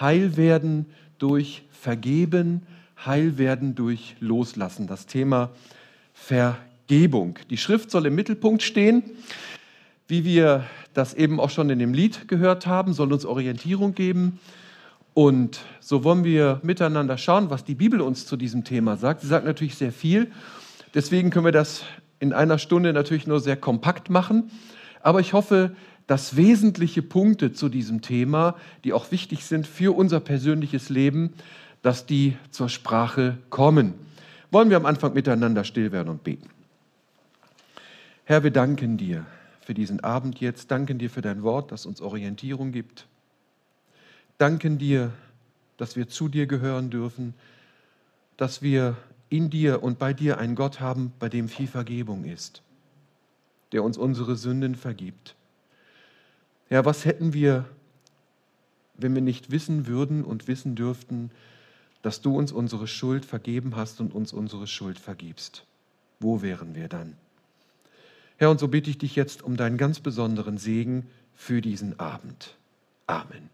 [0.00, 0.86] Heil werden
[1.18, 2.62] durch Vergeben,
[3.04, 4.86] Heil werden durch Loslassen.
[4.86, 5.50] Das Thema
[6.12, 7.38] Vergebung.
[7.50, 9.02] Die Schrift soll im Mittelpunkt stehen.
[10.06, 10.64] Wie wir
[10.94, 14.40] das eben auch schon in dem Lied gehört haben, soll uns Orientierung geben.
[15.14, 19.20] Und so wollen wir miteinander schauen, was die Bibel uns zu diesem Thema sagt.
[19.20, 20.30] Sie sagt natürlich sehr viel.
[20.94, 21.82] Deswegen können wir das
[22.20, 24.50] in einer Stunde natürlich nur sehr kompakt machen.
[25.02, 25.74] Aber ich hoffe,
[26.08, 31.34] dass wesentliche Punkte zu diesem Thema, die auch wichtig sind für unser persönliches Leben,
[31.82, 33.94] dass die zur Sprache kommen.
[34.50, 36.48] Wollen wir am Anfang miteinander still werden und beten.
[38.24, 39.26] Herr, wir danken dir
[39.60, 43.06] für diesen Abend jetzt, danken dir für dein Wort, das uns Orientierung gibt.
[44.38, 45.12] Danken dir,
[45.76, 47.34] dass wir zu dir gehören dürfen,
[48.38, 48.96] dass wir
[49.28, 52.62] in dir und bei dir einen Gott haben, bei dem viel Vergebung ist,
[53.72, 55.34] der uns unsere Sünden vergibt.
[56.70, 57.64] Ja, was hätten wir,
[58.94, 61.30] wenn wir nicht wissen würden und wissen dürften,
[62.02, 65.64] dass du uns unsere Schuld vergeben hast und uns unsere Schuld vergibst?
[66.20, 67.16] Wo wären wir dann?
[68.36, 72.54] Herr, und so bitte ich dich jetzt um deinen ganz besonderen Segen für diesen Abend.
[73.06, 73.50] Amen.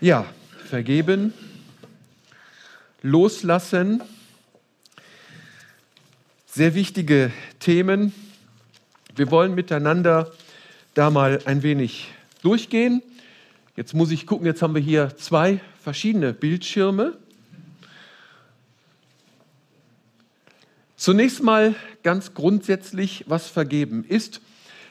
[0.00, 0.26] Ja,
[0.66, 1.32] vergeben,
[3.02, 4.02] loslassen,
[6.46, 8.12] sehr wichtige Themen.
[9.14, 10.32] Wir wollen miteinander
[10.96, 12.08] da mal ein wenig
[12.42, 13.02] durchgehen.
[13.76, 17.18] Jetzt muss ich gucken, jetzt haben wir hier zwei verschiedene Bildschirme.
[20.96, 24.40] Zunächst mal ganz grundsätzlich, was vergeben ist.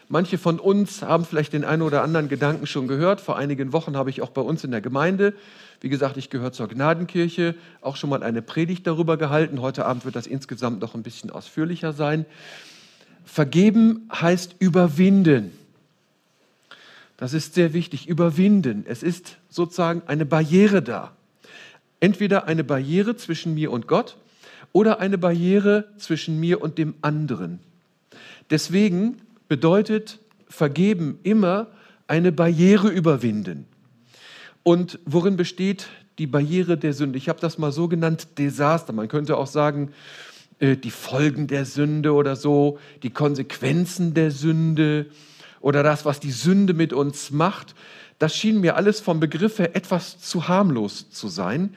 [0.07, 3.19] Manche von uns haben vielleicht den einen oder anderen Gedanken schon gehört.
[3.19, 5.33] Vor einigen Wochen habe ich auch bei uns in der Gemeinde,
[5.81, 9.59] wie gesagt, ich gehöre zur Gnadenkirche, auch schon mal eine Predigt darüber gehalten.
[9.59, 12.27] Heute Abend wird das insgesamt noch ein bisschen ausführlicher sein.
[13.25, 15.64] Vergeben heißt überwinden.
[17.17, 18.85] Das ist sehr wichtig, überwinden.
[18.87, 21.13] Es ist sozusagen eine Barriere da.
[21.99, 24.17] Entweder eine Barriere zwischen mir und Gott
[24.73, 27.59] oder eine Barriere zwischen mir und dem anderen.
[28.49, 30.19] Deswegen bedeutet
[30.49, 31.67] vergeben immer
[32.07, 33.65] eine Barriere überwinden.
[34.63, 35.87] Und worin besteht
[36.17, 37.17] die Barriere der Sünde?
[37.17, 38.93] Ich habe das mal so genannt, Desaster.
[38.93, 39.91] Man könnte auch sagen,
[40.59, 45.07] äh, die Folgen der Sünde oder so, die Konsequenzen der Sünde
[45.65, 47.73] oder das, was die Sünde mit uns macht,
[48.19, 51.73] das schien mir alles vom Begriff her etwas zu harmlos zu sein.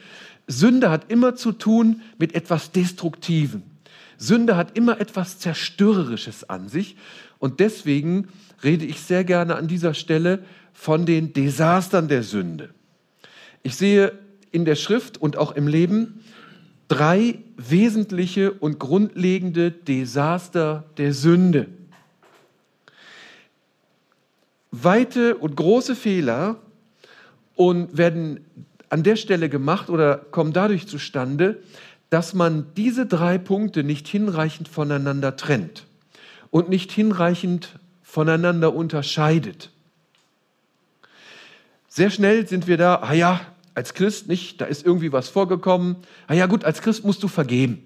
[0.47, 3.62] Sünde hat immer zu tun mit etwas Destruktivem.
[4.19, 6.97] Sünde hat immer etwas Zerstörerisches an sich.
[7.38, 8.28] Und deswegen
[8.62, 10.41] rede ich sehr gerne an dieser Stelle
[10.75, 12.69] von den Desastern der Sünde.
[13.62, 14.12] Ich sehe
[14.53, 16.20] in der Schrift und auch im Leben
[16.88, 21.69] drei wesentliche und grundlegende Desaster der Sünde
[24.71, 26.56] weite und große Fehler
[27.55, 28.45] und werden
[28.91, 31.62] an der Stelle gemacht oder kommen dadurch zustande,
[32.11, 35.87] dass man diese drei Punkte nicht hinreichend voneinander trennt
[36.51, 39.71] und nicht hinreichend voneinander unterscheidet.
[41.89, 43.41] Sehr schnell sind wir da, ah ja,
[43.75, 45.97] als Christ nicht, da ist irgendwie was vorgekommen.
[46.27, 47.85] Ah ja, gut, als Christ musst du vergeben.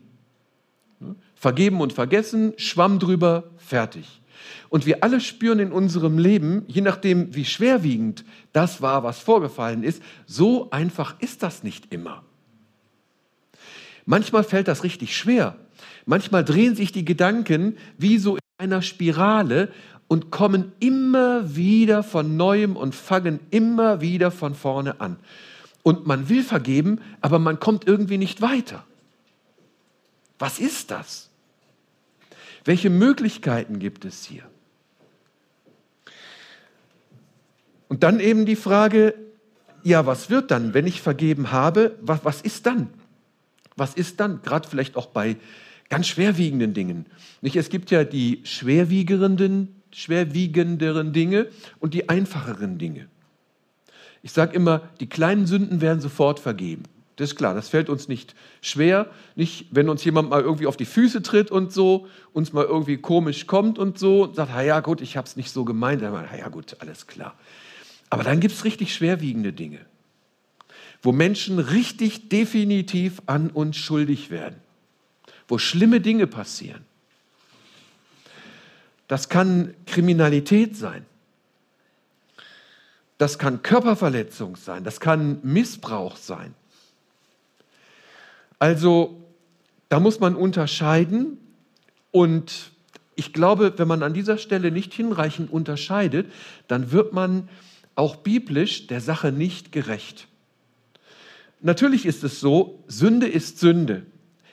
[1.35, 4.22] Vergeben und vergessen, Schwamm drüber, fertig.
[4.69, 9.83] Und wir alle spüren in unserem Leben, je nachdem, wie schwerwiegend das war, was vorgefallen
[9.83, 12.23] ist, so einfach ist das nicht immer.
[14.05, 15.57] Manchmal fällt das richtig schwer.
[16.07, 19.69] Manchmal drehen sich die Gedanken wie so in einer Spirale
[20.09, 25.17] und kommen immer wieder von neuem und fangen immer wieder von vorne an.
[25.83, 28.85] Und man will vergeben, aber man kommt irgendwie nicht weiter.
[30.39, 31.31] Was ist das?
[32.65, 34.45] Welche Möglichkeiten gibt es hier?
[37.89, 39.15] Und dann eben die Frage,
[39.83, 42.89] ja, was wird dann, wenn ich vergeben habe, was, was ist dann?
[43.77, 44.43] Was ist dann?
[44.43, 45.37] Gerade vielleicht auch bei
[45.89, 47.07] ganz schwerwiegenden Dingen.
[47.41, 47.57] Nicht?
[47.57, 51.49] Es gibt ja die schwerwiegenderen, schwerwiegenderen Dinge
[51.81, 53.09] und die einfacheren Dinge.
[54.23, 56.85] Ich sage immer, die kleinen Sünden werden sofort vergeben.
[57.23, 59.09] Das ist klar, das fällt uns nicht schwer.
[59.37, 62.97] Nicht, wenn uns jemand mal irgendwie auf die Füße tritt und so, uns mal irgendwie
[62.97, 66.03] komisch kommt und so, und sagt, ja gut, ich habe es nicht so gemeint.
[66.03, 67.39] Dann ja gut, alles klar.
[68.11, 69.79] Aber dann gibt es richtig schwerwiegende Dinge,
[71.01, 74.57] wo Menschen richtig definitiv an uns schuldig werden,
[75.47, 76.85] wo schlimme Dinge passieren.
[79.07, 81.07] Das kann Kriminalität sein.
[83.19, 84.83] Das kann Körperverletzung sein.
[84.83, 86.57] Das kann Missbrauch sein.
[88.63, 89.21] Also
[89.89, 91.37] da muss man unterscheiden
[92.13, 92.71] und
[93.17, 96.31] ich glaube, wenn man an dieser Stelle nicht hinreichend unterscheidet,
[96.69, 97.49] dann wird man
[97.97, 100.29] auch biblisch der Sache nicht gerecht.
[101.61, 104.07] Natürlich ist es so, Sünde ist Sünde.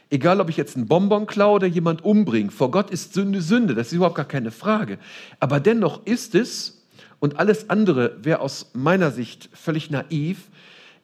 [0.09, 3.75] Egal, ob ich jetzt einen Bonbon klaue oder jemand umbringe, vor Gott ist Sünde Sünde,
[3.75, 4.97] das ist überhaupt gar keine Frage.
[5.39, 6.83] Aber dennoch ist es,
[7.19, 10.49] und alles andere wäre aus meiner Sicht völlig naiv,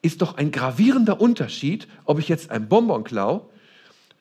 [0.05, 3.41] ist doch ein gravierender Unterschied, ob ich jetzt einen Bonbon klaue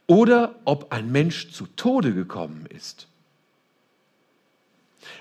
[0.07, 3.07] oder ob ein Mensch zu Tode gekommen ist.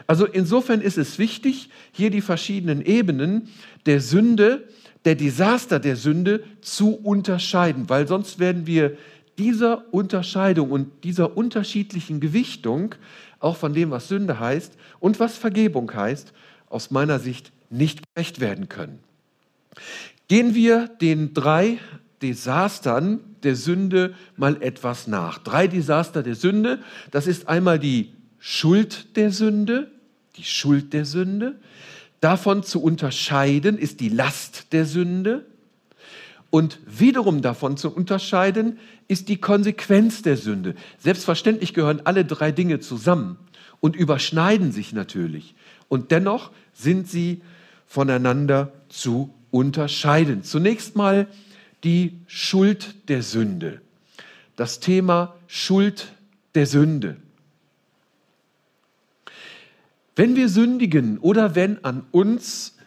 [0.07, 3.49] Also insofern ist es wichtig, hier die verschiedenen Ebenen
[3.85, 4.67] der Sünde,
[5.03, 8.97] der Desaster der Sünde zu unterscheiden, weil sonst werden wir
[9.37, 12.95] dieser Unterscheidung und dieser unterschiedlichen Gewichtung,
[13.39, 16.31] auch von dem, was Sünde heißt und was Vergebung heißt,
[16.69, 18.99] aus meiner Sicht nicht gerecht werden können.
[20.33, 21.77] Gehen wir den drei
[22.23, 25.37] Desastern der Sünde mal etwas nach.
[25.37, 26.79] Drei Desaster der Sünde,
[27.11, 29.91] das ist einmal die Schuld der Sünde,
[30.35, 31.59] die Schuld der Sünde.
[32.19, 35.45] Davon zu unterscheiden ist die Last der Sünde.
[36.49, 40.73] Und wiederum davon zu unterscheiden ist die Konsequenz der Sünde.
[40.97, 43.37] Selbstverständlich gehören alle drei Dinge zusammen
[43.81, 45.53] und überschneiden sich natürlich.
[45.89, 47.43] Und dennoch sind sie
[47.85, 50.43] voneinander zu unterscheiden.
[50.43, 51.27] Zunächst mal
[51.83, 53.81] die Schuld der Sünde.
[54.55, 56.11] Das Thema Schuld
[56.55, 57.17] der Sünde.
[60.15, 62.77] Wenn wir sündigen oder wenn an uns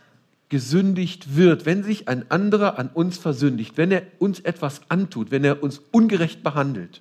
[0.49, 5.45] gesündigt wird, wenn sich ein anderer an uns versündigt, wenn er uns etwas antut, wenn
[5.45, 7.01] er uns ungerecht behandelt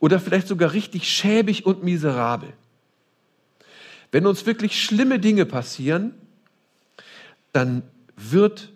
[0.00, 2.52] oder vielleicht sogar richtig schäbig und miserabel,
[4.10, 6.14] wenn uns wirklich schlimme Dinge passieren,
[7.52, 7.82] dann
[8.16, 8.72] wird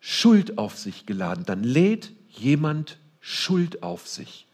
[0.00, 4.46] Schuld auf sich geladen, dann lädt jemand Schuld auf sich.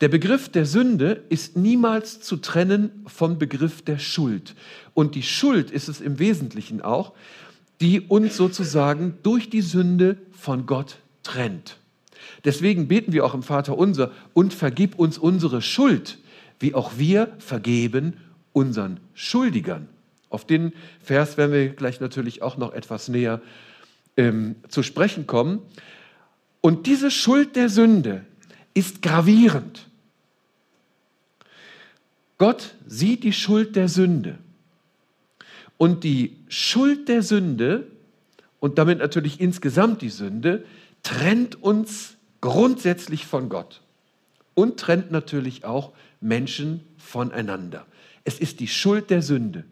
[0.00, 4.54] Der Begriff der Sünde ist niemals zu trennen vom Begriff der Schuld.
[4.94, 7.12] Und die Schuld ist es im Wesentlichen auch,
[7.80, 11.76] die uns sozusagen durch die Sünde von Gott trennt.
[12.44, 16.18] Deswegen beten wir auch im Vater unser und vergib uns unsere Schuld,
[16.58, 18.14] wie auch wir vergeben
[18.52, 19.88] unseren Schuldigern.
[20.30, 20.72] Auf den
[21.02, 23.42] Vers werden wir gleich natürlich auch noch etwas näher
[24.16, 25.60] ähm, zu sprechen kommen.
[26.60, 28.24] Und diese Schuld der Sünde
[28.72, 29.88] ist gravierend.
[32.38, 34.38] Gott sieht die Schuld der Sünde.
[35.76, 37.86] Und die Schuld der Sünde
[38.60, 40.64] und damit natürlich insgesamt die Sünde
[41.02, 43.80] trennt uns grundsätzlich von Gott
[44.54, 47.86] und trennt natürlich auch Menschen voneinander.
[48.24, 49.64] Es ist die Schuld der Sünde.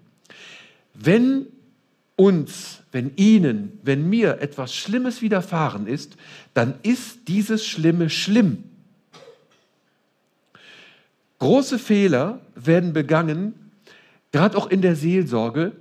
[1.00, 1.46] Wenn
[2.16, 6.16] uns, wenn Ihnen, wenn mir etwas Schlimmes widerfahren ist,
[6.54, 8.64] dann ist dieses Schlimme schlimm.
[11.38, 13.54] Große Fehler werden begangen,
[14.32, 15.72] gerade auch in der Seelsorge,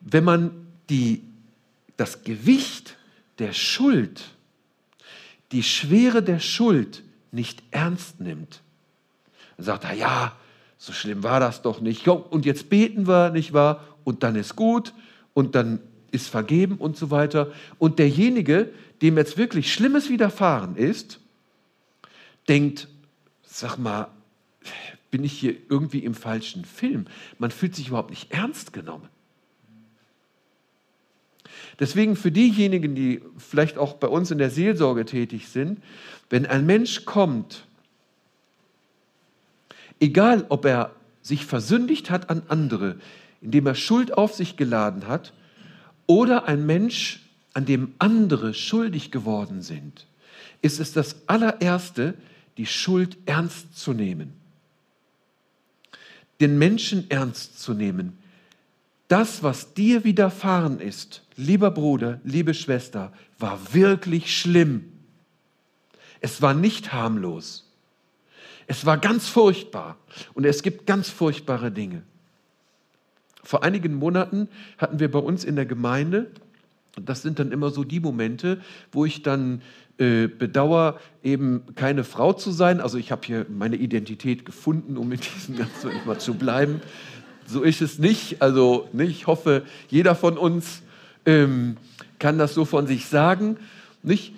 [0.00, 0.50] wenn man
[0.90, 1.22] die,
[1.96, 2.96] das Gewicht
[3.38, 4.24] der Schuld,
[5.52, 8.62] die Schwere der Schuld nicht ernst nimmt.
[9.56, 10.36] Man sagt, na ja,
[10.78, 12.08] so schlimm war das doch nicht.
[12.08, 13.95] Und jetzt beten wir, nicht wahr?
[14.06, 14.94] Und dann ist gut
[15.34, 15.80] und dann
[16.12, 17.52] ist vergeben und so weiter.
[17.80, 18.70] Und derjenige,
[19.02, 21.18] dem jetzt wirklich Schlimmes widerfahren ist,
[22.48, 22.86] denkt,
[23.42, 24.06] sag mal,
[25.10, 27.06] bin ich hier irgendwie im falschen Film?
[27.40, 29.08] Man fühlt sich überhaupt nicht ernst genommen.
[31.80, 35.82] Deswegen für diejenigen, die vielleicht auch bei uns in der Seelsorge tätig sind,
[36.30, 37.66] wenn ein Mensch kommt,
[39.98, 40.92] egal ob er
[41.22, 43.00] sich versündigt hat an andere,
[43.40, 45.32] indem er Schuld auf sich geladen hat,
[46.06, 50.06] oder ein Mensch, an dem andere schuldig geworden sind,
[50.62, 52.14] ist es das allererste,
[52.58, 54.32] die Schuld ernst zu nehmen
[56.40, 58.18] den Menschen ernst zu nehmen.
[59.08, 64.92] Das, was dir widerfahren ist, lieber Bruder, liebe Schwester, war wirklich schlimm.
[66.20, 67.70] Es war nicht harmlos.
[68.66, 69.96] Es war ganz furchtbar
[70.34, 72.02] und es gibt ganz furchtbare Dinge.
[73.46, 76.26] Vor einigen Monaten hatten wir bei uns in der Gemeinde,
[77.00, 78.60] das sind dann immer so die Momente,
[78.90, 79.62] wo ich dann
[79.98, 82.80] äh, bedauere, eben keine Frau zu sein.
[82.80, 86.80] Also ich habe hier meine Identität gefunden, um in diesem Ganzen immer zu bleiben.
[87.46, 88.42] So ist es nicht.
[88.42, 90.82] Also ne, ich hoffe, jeder von uns
[91.24, 91.76] ähm,
[92.18, 93.58] kann das so von sich sagen.
[94.02, 94.34] Nicht?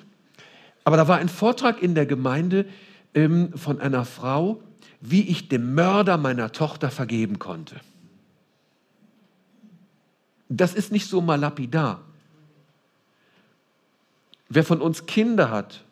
[0.84, 2.66] Aber da war ein Vortrag in der Gemeinde
[3.14, 4.60] ähm, von einer Frau,
[5.00, 7.76] wie ich dem Mörder meiner Tochter vergeben konnte.
[10.48, 12.00] Das ist nicht so mal lapidar.
[14.48, 15.84] Wer von uns Kinder hat,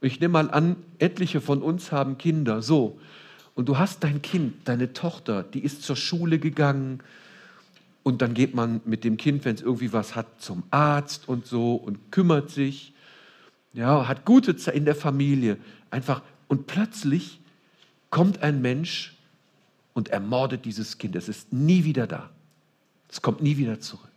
[0.00, 2.98] und ich nehme mal an, etliche von uns haben Kinder, so,
[3.54, 7.00] und du hast dein Kind, deine Tochter, die ist zur Schule gegangen,
[8.04, 11.46] Und dann geht man mit dem Kind, wenn es irgendwie was hat, zum Arzt und
[11.46, 12.92] so und kümmert sich.
[13.72, 15.56] Ja, hat gute Zeit in der Familie.
[15.90, 16.22] Einfach.
[16.46, 17.40] Und plötzlich
[18.10, 19.16] kommt ein Mensch
[19.94, 21.16] und ermordet dieses Kind.
[21.16, 22.30] Es ist nie wieder da.
[23.14, 24.10] Es kommt nie wieder zurück.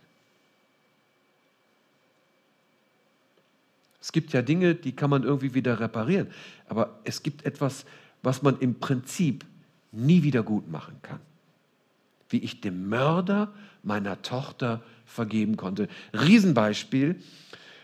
[4.00, 6.26] Es gibt ja Dinge, die kann man irgendwie wieder reparieren.
[6.68, 7.84] Aber es gibt etwas,
[8.24, 9.44] was man im Prinzip
[9.92, 11.20] nie wieder gut machen kann.
[12.28, 13.52] Wie ich dem Mörder
[13.84, 15.86] meiner Tochter vergeben konnte.
[16.12, 17.22] Riesenbeispiel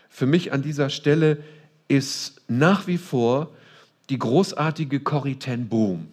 [0.09, 1.41] für mich an dieser Stelle
[1.87, 3.51] ist nach wie vor
[4.09, 6.07] die großartige Corrie ten Boom,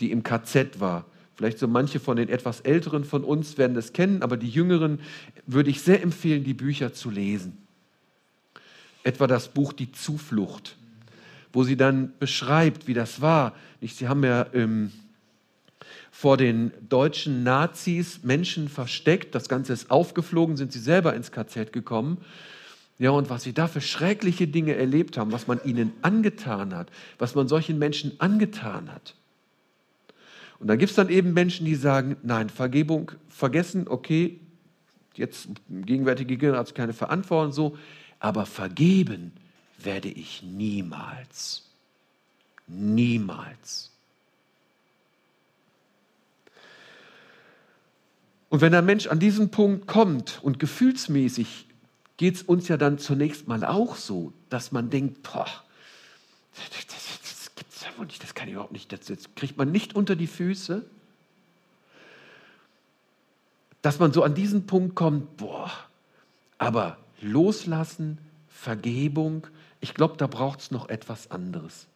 [0.00, 1.06] die im KZ war.
[1.40, 5.00] Vielleicht so manche von den etwas Älteren von uns werden das kennen, aber die Jüngeren
[5.46, 7.56] würde ich sehr empfehlen, die Bücher zu lesen.
[9.04, 10.76] Etwa das Buch Die Zuflucht,
[11.50, 13.54] wo sie dann beschreibt, wie das war.
[13.80, 14.92] Sie haben ja ähm,
[16.10, 19.34] vor den deutschen Nazis Menschen versteckt.
[19.34, 22.18] Das Ganze ist aufgeflogen, sind sie selber ins KZ gekommen.
[22.98, 26.90] Ja, und was sie da für schreckliche Dinge erlebt haben, was man ihnen angetan hat,
[27.18, 29.14] was man solchen Menschen angetan hat.
[30.60, 34.38] Und da gibt es dann eben Menschen, die sagen, nein, Vergebung vergessen, okay,
[35.14, 37.78] jetzt gegenwärtige Generation keine Verantwortung so,
[38.18, 39.32] aber vergeben
[39.78, 41.64] werde ich niemals.
[42.66, 43.90] Niemals.
[48.50, 51.66] Und wenn ein Mensch an diesen Punkt kommt und gefühlsmäßig
[52.18, 55.46] geht es uns ja dann zunächst mal auch so, dass man denkt, boah,
[58.00, 60.84] wohl nicht, das kann ich überhaupt nicht, das, das kriegt man nicht unter die Füße.
[63.82, 65.70] Dass man so an diesen Punkt kommt, boah,
[66.58, 69.46] aber loslassen, Vergebung,
[69.80, 71.86] ich glaube, da braucht es noch etwas anderes.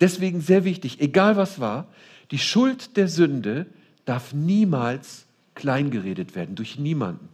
[0.00, 1.86] Deswegen sehr wichtig, egal was war,
[2.30, 3.66] die Schuld der Sünde
[4.04, 7.28] darf niemals kleingeredet werden, durch niemanden.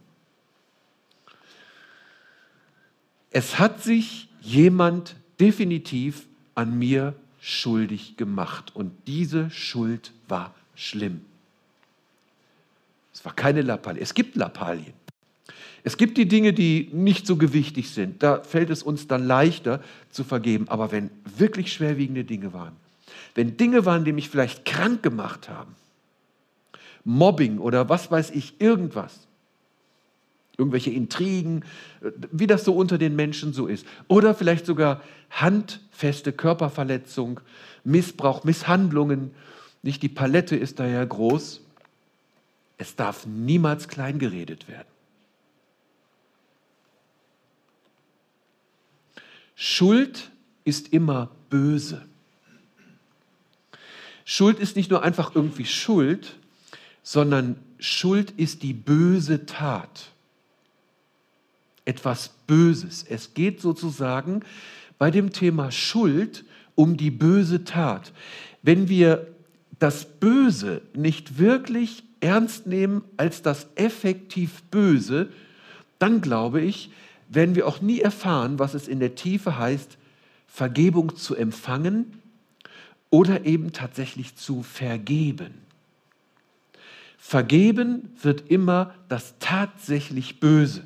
[3.31, 7.15] Es hat sich jemand definitiv an mir
[7.47, 11.21] schuldig gemacht und diese Schuld war schlimm.
[13.15, 14.03] Es war keine Lappalie.
[14.03, 14.93] Es gibt Lappalien.
[15.85, 18.21] Es gibt die Dinge, die nicht so gewichtig sind.
[18.21, 20.67] Da fällt es uns dann leichter zu vergeben.
[20.69, 22.75] Aber wenn wirklich schwerwiegende Dinge waren,
[23.37, 25.77] wenn Dinge waren, die mich vielleicht krank gemacht haben,
[27.05, 29.26] Mobbing oder was weiß ich, irgendwas.
[30.59, 31.65] Irgendwelche Intrigen,
[32.33, 33.87] wie das so unter den Menschen so ist.
[34.09, 37.41] Oder vielleicht sogar handfeste Körperverletzung,
[37.85, 39.33] Missbrauch, Misshandlungen.
[39.83, 41.61] Nicht die Palette ist da ja groß.
[42.79, 44.89] Es darf niemals klein geredet werden.
[49.55, 50.31] Schuld
[50.65, 52.05] ist immer böse.
[54.27, 56.37] Schuld ist nicht nur einfach irgendwie Schuld,
[57.03, 60.11] sondern Schuld ist die böse Tat.
[61.87, 63.07] Etwas Böses.
[63.09, 64.43] Es geht sozusagen
[64.99, 68.13] bei dem Thema Schuld um die böse Tat.
[68.63, 69.27] Wenn wir
[69.79, 75.31] das Böse nicht wirklich ernst nehmen als das effektiv Böse,
[75.99, 76.91] dann glaube ich,
[77.29, 79.97] werden wir auch nie erfahren, was es in der Tiefe heißt,
[80.47, 82.21] Vergebung zu empfangen
[83.11, 85.55] oder eben tatsächlich zu vergeben.
[87.19, 90.85] Vergeben wird immer das tatsächlich Böse.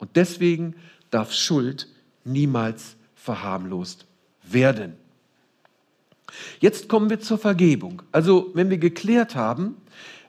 [0.00, 0.74] Und deswegen
[1.10, 1.86] darf Schuld
[2.24, 4.06] niemals verharmlost
[4.42, 4.94] werden.
[6.60, 8.02] Jetzt kommen wir zur Vergebung.
[8.12, 9.76] Also wenn wir geklärt haben,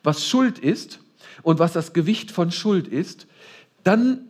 [0.04, 1.00] was Schuld ist
[1.42, 3.28] und was das Gewicht von Schuld ist,
[3.84, 4.28] dann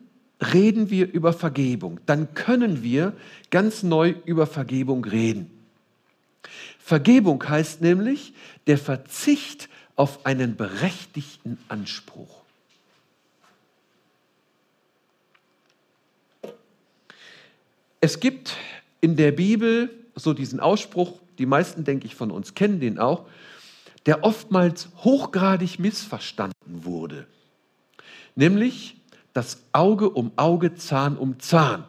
[0.53, 2.00] reden wir über Vergebung.
[2.05, 3.13] Dann können wir
[3.50, 5.50] ganz neu über Vergebung reden.
[6.79, 8.33] Vergebung heißt nämlich
[8.67, 12.40] der Verzicht auf einen berechtigten Anspruch.
[18.01, 18.55] Es gibt
[19.00, 23.25] in der Bibel so diesen Ausspruch, die meisten, denke ich, von uns kennen den auch,
[24.08, 27.27] der oftmals hochgradig missverstanden wurde.
[28.36, 28.98] Nämlich
[29.34, 31.84] das Auge um Auge, Zahn um Zahn.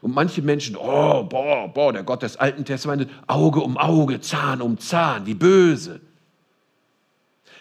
[0.00, 4.62] Und manche Menschen, oh, boah, boah, der Gott des Alten Testamentes, Auge um Auge, Zahn
[4.62, 6.00] um Zahn, wie böse.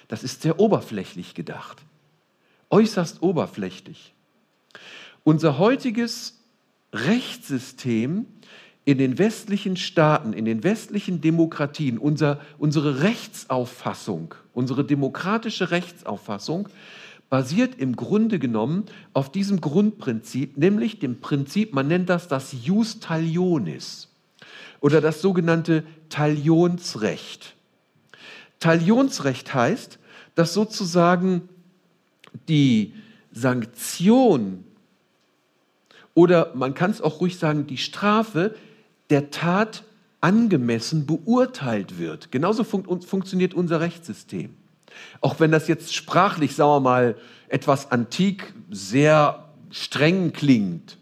[0.07, 1.81] Das ist sehr oberflächlich gedacht,
[2.69, 4.13] äußerst oberflächlich.
[5.23, 6.34] Unser heutiges
[6.95, 8.25] Rechtssystem
[8.85, 16.69] in den westlichen Staaten, in den westlichen Demokratien, unser, unsere Rechtsauffassung, unsere demokratische Rechtsauffassung
[17.29, 22.99] basiert im Grunde genommen auf diesem Grundprinzip, nämlich dem Prinzip, man nennt das das Jus
[22.99, 24.09] Talionis
[24.79, 27.55] oder das sogenannte Talionsrecht.
[28.59, 29.99] Talionsrecht heißt,
[30.35, 31.49] dass sozusagen
[32.47, 32.93] die
[33.31, 34.63] Sanktion
[36.15, 38.55] oder man kann es auch ruhig sagen, die Strafe
[39.11, 39.83] der Tat
[40.21, 42.31] angemessen beurteilt wird.
[42.31, 44.55] Genauso fun funktioniert unser Rechtssystem.
[45.21, 47.15] Auch wenn das jetzt sprachlich, sagen wir mal,
[47.49, 50.97] etwas antik, sehr streng klingt.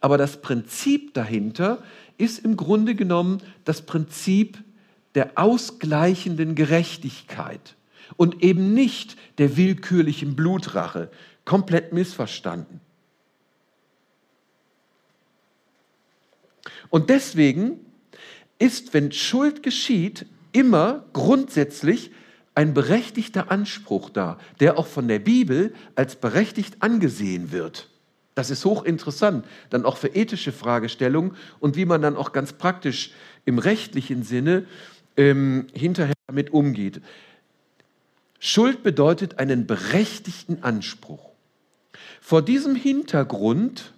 [0.00, 1.78] Aber das Prinzip dahinter
[2.16, 4.58] ist im Grunde genommen das Prinzip
[5.14, 7.76] der ausgleichenden Gerechtigkeit
[8.16, 11.10] und eben nicht der willkürlichen Blutrache.
[11.44, 12.80] Komplett missverstanden.
[16.90, 17.80] Und deswegen
[18.58, 22.10] ist, wenn Schuld geschieht, immer grundsätzlich
[22.54, 27.88] ein berechtigter Anspruch da, der auch von der Bibel als berechtigt angesehen wird.
[28.34, 33.12] Das ist hochinteressant, dann auch für ethische Fragestellungen und wie man dann auch ganz praktisch
[33.44, 34.64] im rechtlichen Sinne
[35.16, 37.00] ähm, hinterher damit umgeht.
[38.40, 41.30] Schuld bedeutet einen berechtigten Anspruch.
[42.20, 43.92] Vor diesem Hintergrund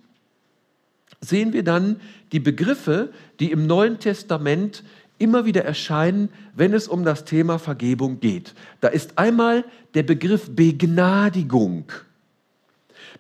[1.21, 2.01] sehen wir dann
[2.33, 4.83] die Begriffe, die im Neuen Testament
[5.19, 8.55] immer wieder erscheinen, wenn es um das Thema Vergebung geht.
[8.81, 11.93] Da ist einmal der Begriff Begnadigung.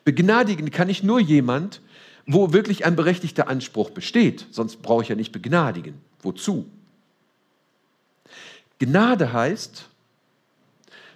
[0.04, 1.82] Begnadigen kann ich nur jemand,
[2.26, 4.46] wo wirklich ein berechtigter Anspruch besteht.
[4.50, 5.94] Sonst brauche ich ja nicht begnadigen.
[6.22, 6.66] Wozu?
[8.78, 9.88] Gnade heißt,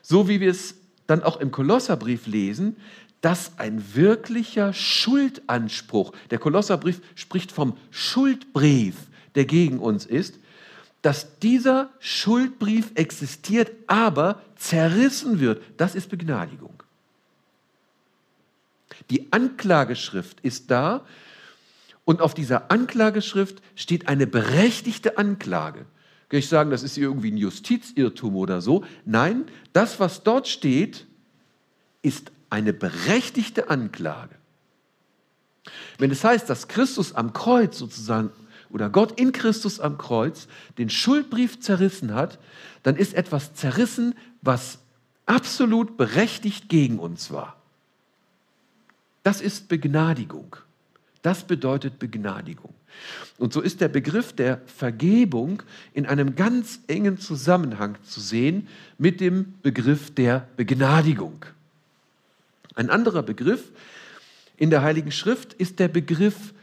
[0.03, 0.75] so wie wir es
[1.07, 2.76] dann auch im Kolosserbrief lesen,
[3.25, 8.97] dass ein wirklicher Schuldanspruch, der Kolosserbrief spricht vom Schuldbrief,
[9.35, 10.38] der gegen uns ist,
[11.00, 15.62] dass dieser Schuldbrief existiert, aber zerrissen wird.
[15.78, 16.83] Das ist Begnadigung.
[19.09, 21.07] Die Anklageschrift ist da
[22.04, 25.87] und auf dieser Anklageschrift steht eine berechtigte Anklage.
[26.28, 28.85] Kann ich sagen, das ist irgendwie ein Justizirrtum oder so?
[29.07, 31.07] Nein, das, was dort steht,
[32.02, 34.37] ist eine berechtigte Anklage.
[35.99, 38.31] Wenn es heißt, dass Christus am Kreuz sozusagen
[38.70, 40.46] oder Gott in Christus am Kreuz
[40.79, 42.38] den Schuldbrief zerrissen hat,
[42.85, 44.79] dann ist etwas zerrissen, was
[45.26, 47.57] absolut berechtigt gegen uns war.
[49.24, 50.55] Das ist Begnadigung.
[51.22, 52.74] Das bedeutet Begnadigung.
[53.38, 59.20] Und so ist der Begriff der Vergebung in einem ganz engen Zusammenhang zu sehen mit
[59.20, 61.46] dem Begriff der Begnadigung.
[62.74, 63.72] Ein anderer Begriff
[64.56, 66.54] in der Heiligen Schrift ist der Begriff,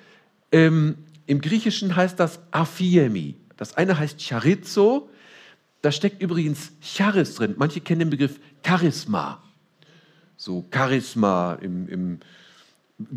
[0.51, 3.35] ähm, im Griechischen heißt das Aphiemi.
[3.57, 5.09] Das eine heißt Charizo,
[5.81, 7.55] da steckt übrigens Charis drin.
[7.57, 9.41] Manche kennen den Begriff Charisma.
[10.37, 12.19] So Charisma im, im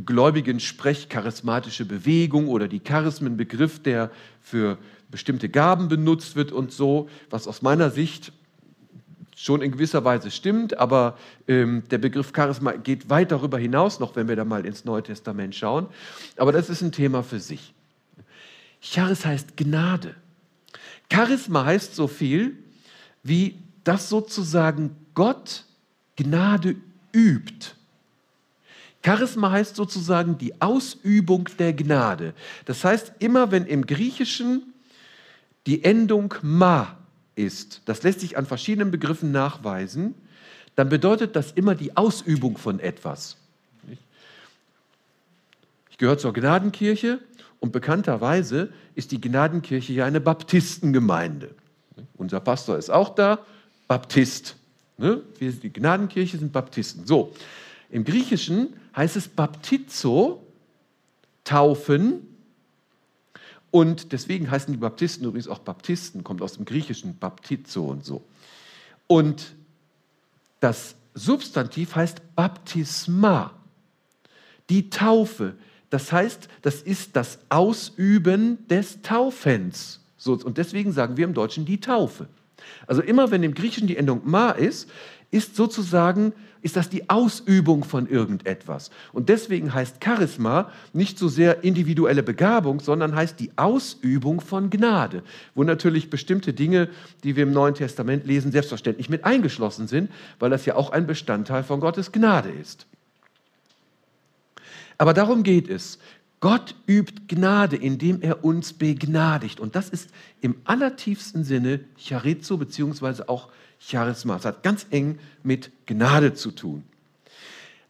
[0.07, 4.79] gläubigen Sprech, charismatische Bewegung oder die Charismenbegriff, der für
[5.11, 8.33] bestimmte Gaben benutzt wird und so, was aus meiner Sicht
[9.37, 11.19] schon in gewisser Weise stimmt, aber
[11.49, 15.03] ähm, der Begriff Charisma geht weit darüber hinaus, noch wenn wir da mal ins Neue
[15.03, 15.87] Testament schauen.
[16.37, 17.75] Aber das ist ein Thema für sich.
[18.81, 20.15] Charis heißt Gnade.
[21.13, 22.57] Charisma heißt so viel,
[23.23, 25.65] wie dass sozusagen Gott
[26.17, 26.77] Gnade
[27.13, 27.73] übt.
[29.05, 32.35] Charisma heißt sozusagen die Ausübung der Gnade.
[32.65, 34.75] Das heißt, immer wenn im Griechischen
[35.67, 36.97] die Endung ma
[37.37, 40.15] ist, das lässt sich an verschiedenen Begriffen nachweisen,
[40.77, 43.37] dann bedeutet das immer die Ausübung von etwas.
[45.91, 47.21] Ich gehöre zur Gnadenkirche
[47.61, 51.55] und bekannterweise ist die Gnadenkirche ja eine Baptistengemeinde.
[52.17, 53.39] Unser Pastor ist auch da,
[53.87, 54.57] Baptist.
[54.99, 55.23] Ne?
[55.39, 57.07] Wir, die Gnadenkirche sind Baptisten.
[57.07, 57.33] So,
[57.91, 60.45] im Griechischen heißt es Baptizo,
[61.45, 62.34] taufen,
[63.75, 68.23] und deswegen heißen die Baptisten übrigens auch Baptisten, kommt aus dem Griechischen Baptizo und so.
[69.09, 69.57] Und
[70.61, 73.51] das Substantiv heißt Baptisma,
[74.71, 75.57] die Taufe.
[75.91, 79.99] Das heißt, das ist das Ausüben des Taufens.
[80.25, 82.29] Und deswegen sagen wir im Deutschen die Taufe.
[82.87, 84.89] Also immer wenn im Griechischen die Endung ma ist,
[85.33, 86.33] ist sozusagen
[86.65, 88.91] ist das die Ausübung von irgendetwas.
[89.13, 95.23] Und deswegen heißt Charisma nicht so sehr individuelle Begabung, sondern heißt die Ausübung von Gnade,
[95.55, 96.89] wo natürlich bestimmte Dinge,
[97.23, 101.07] die wir im Neuen Testament lesen, selbstverständlich mit eingeschlossen sind, weil das ja auch ein
[101.07, 102.87] Bestandteil von Gottes Gnade ist.
[104.97, 105.99] Aber darum geht es.
[106.41, 109.61] Gott übt Gnade, indem er uns begnadigt.
[109.61, 110.09] Und das ist
[110.41, 113.51] im allertiefsten Sinne Charizo beziehungsweise auch
[113.87, 114.37] Charisma.
[114.37, 116.85] Es hat ganz eng mit Gnade zu tun.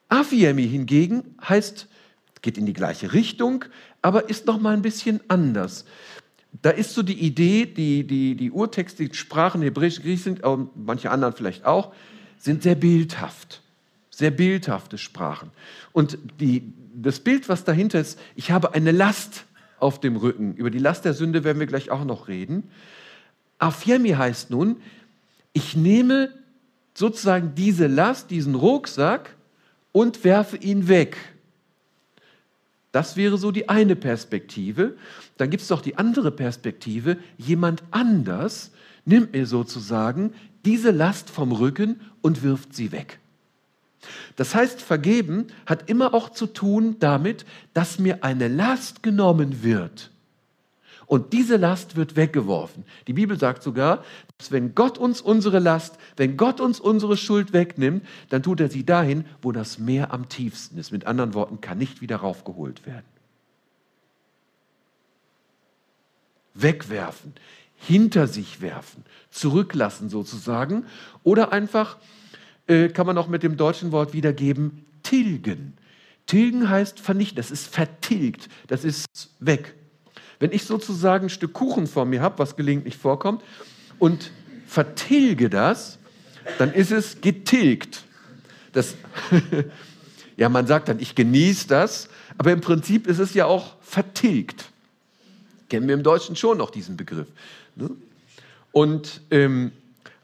[0.09, 1.89] Afiemi hingegen heißt,
[2.43, 3.65] geht in die gleiche Richtung,
[4.03, 5.85] aber ist noch mal ein bisschen anders.
[6.63, 10.69] Da ist so die Idee, die, die, die Urtexte, die Sprachen Hebräisch, Griechisch sind, aber
[10.77, 11.93] manche anderen vielleicht auch,
[12.39, 13.63] sind sehr bildhaft,
[14.11, 15.51] sehr bildhafte Sprachen.
[15.93, 19.47] Und die, das Bild, was dahinter ist, ich habe eine Last
[19.81, 20.55] auf dem Rücken.
[20.55, 22.71] Über die Last der Sünde werden wir gleich auch noch reden.
[23.59, 24.77] Afiemi heißt nun,
[25.55, 26.31] ich nehme
[26.93, 29.35] sozusagen diese Last, diesen Rucksack
[29.93, 31.17] und werfe ihn weg.
[32.93, 34.97] Das wäre so die eine Perspektive.
[35.37, 37.17] Dann gibt es doch die andere Perspektive.
[37.39, 38.73] Jemand anders
[39.05, 43.19] nimmt mir sozusagen diese Last vom Rücken und wirft sie weg.
[44.37, 50.11] Das heißt, vergeben hat immer auch zu tun damit, dass mir eine Last genommen wird.
[51.07, 52.85] Und diese Last wird weggeworfen.
[53.07, 54.05] Die Bibel sagt sogar,
[54.51, 58.85] wenn Gott uns unsere Last, wenn Gott uns unsere Schuld wegnimmt, dann tut er sie
[58.85, 60.93] dahin, wo das Meer am tiefsten ist.
[60.93, 63.07] Mit anderen Worten, kann nicht wieder raufgeholt werden.
[66.55, 67.35] Wegwerfen,
[67.77, 70.87] hinter sich werfen, zurücklassen sozusagen.
[71.23, 71.97] Oder einfach,
[72.67, 75.75] äh, kann man auch mit dem deutschen Wort wiedergeben, tilgen.
[76.27, 79.07] Tilgen heißt vernichten, das ist vertilgt, das ist
[79.41, 79.75] weg.
[80.39, 83.43] Wenn ich sozusagen ein Stück Kuchen vor mir habe, was gelegentlich vorkommt,
[83.99, 84.31] und
[84.67, 85.99] vertilge das,
[86.59, 88.05] dann ist es getilgt.
[88.73, 88.95] Das,
[90.37, 94.67] ja, man sagt dann, ich genieße das, aber im Prinzip ist es ja auch vertilgt.
[95.69, 97.29] Kennen wir im Deutschen schon noch diesen Begriff.
[97.77, 97.91] Ne?
[98.73, 99.73] Und ähm,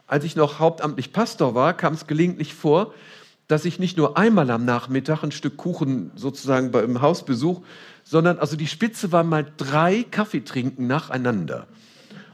[0.06, 2.92] als ich noch hauptamtlich Pastor war, kam es gelegentlich vor,
[3.46, 7.62] dass ich nicht nur einmal am Nachmittag ein Stück Kuchen sozusagen beim Hausbesuch,
[8.04, 11.66] sondern also die Spitze war mal drei Kaffee trinken nacheinander.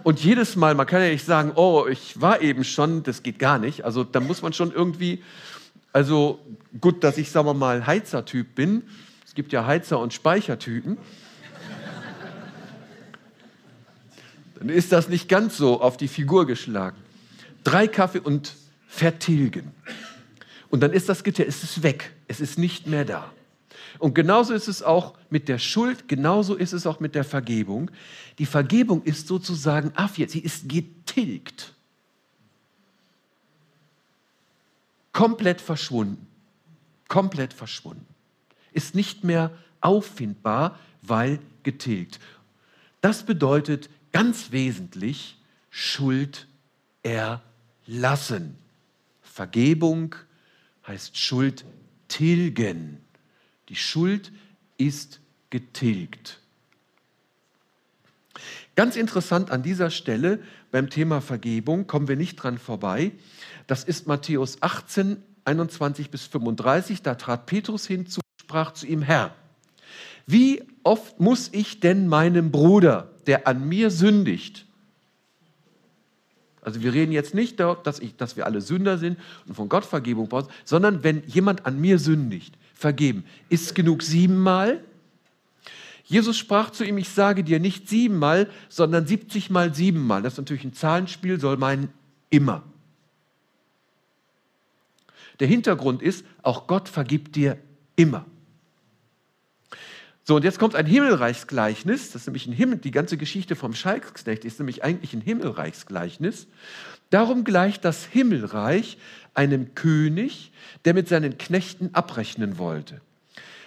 [0.06, 3.40] Und jedes Mal, man kann ja nicht sagen, oh, ich war eben schon, das geht
[3.40, 3.84] gar nicht.
[3.84, 5.20] Also da muss man schon irgendwie,
[5.92, 6.38] also
[6.80, 8.84] gut, dass ich, sagen wir mal, Heizertyp bin.
[9.26, 10.96] Es gibt ja Heizer- und Speichertypen.
[14.60, 16.98] dann ist das nicht ganz so auf die Figur geschlagen.
[17.64, 18.54] Drei Kaffee und
[18.86, 19.72] vertilgen.
[20.68, 23.32] Und dann ist das Gitter, es ist weg, es ist nicht mehr da.
[23.98, 27.90] Und genauso ist es auch mit der Schuld, genauso ist es auch mit der Vergebung.
[28.38, 31.74] Die Vergebung ist sozusagen Afjet, sie ist getilgt.
[35.12, 36.26] Komplett verschwunden.
[37.08, 38.06] Komplett verschwunden.
[38.72, 42.20] Ist nicht mehr auffindbar, weil getilgt.
[43.00, 45.38] Das bedeutet, ganz wesentlich
[45.70, 46.46] Schuld
[47.02, 48.56] erlassen.
[49.22, 50.14] Vergebung
[50.86, 51.64] heißt Schuld
[52.08, 53.00] tilgen.
[53.68, 54.32] Die Schuld
[54.78, 56.40] ist getilgt.
[58.74, 63.12] Ganz interessant an dieser Stelle beim Thema Vergebung, kommen wir nicht dran vorbei.
[63.66, 67.02] Das ist Matthäus 18, 21 bis 35.
[67.02, 69.34] Da trat Petrus hinzu, sprach zu ihm: Herr,
[70.26, 74.66] wie oft muss ich denn meinem Bruder der an mir sündigt.
[76.62, 79.84] Also wir reden jetzt nicht dass, ich, dass wir alle Sünder sind und von Gott
[79.84, 83.24] Vergebung brauchen, sondern wenn jemand an mir sündigt, vergeben.
[83.48, 84.84] Ist genug siebenmal?
[86.04, 90.22] Jesus sprach zu ihm, ich sage dir nicht siebenmal, sondern siebzigmal siebenmal.
[90.22, 91.88] Das ist natürlich ein Zahlenspiel, soll meinen
[92.30, 92.62] immer.
[95.40, 97.58] Der Hintergrund ist, auch Gott vergibt dir
[97.96, 98.24] immer.
[100.22, 102.10] So, und jetzt kommt ein Himmelreichsgleichnis.
[102.12, 106.46] Das ist nämlich ein Himmel, die ganze Geschichte vom Schalksknecht ist nämlich eigentlich ein Himmelreichsgleichnis.
[107.10, 108.98] Darum gleicht das Himmelreich
[109.34, 110.52] einem König,
[110.84, 113.00] der mit seinen Knechten abrechnen wollte.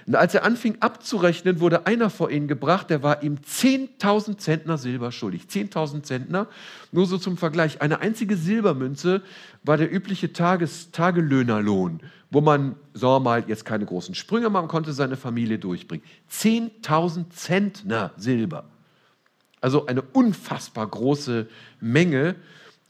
[0.09, 4.79] Und als er anfing abzurechnen, wurde einer vor ihn gebracht, der war ihm 10.000 Zentner
[4.79, 5.43] Silber schuldig.
[5.43, 6.47] 10.000 Zentner,
[6.91, 7.81] nur so zum Vergleich.
[7.81, 9.21] Eine einzige Silbermünze
[9.63, 11.99] war der übliche Tages Tagelöhnerlohn,
[12.31, 16.03] wo man, sagen wir mal, jetzt keine großen Sprünge machen konnte, seine Familie durchbringen.
[16.31, 18.65] 10.000 Zentner Silber.
[19.61, 21.47] Also eine unfassbar große
[21.81, 22.35] Menge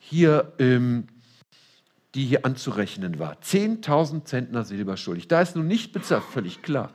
[0.10, 1.08] hier ähm,
[2.15, 3.38] die hier anzurechnen war.
[3.43, 5.28] 10.000 Zentner Silber schuldig.
[5.28, 6.91] Da ist nun nicht bezahlt, völlig klar.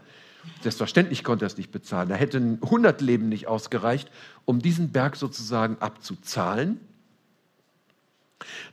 [0.63, 2.09] Selbstverständlich konnte er es nicht bezahlen.
[2.09, 4.11] Da hätten 100 Leben nicht ausgereicht,
[4.45, 6.81] um diesen Berg sozusagen abzuzahlen.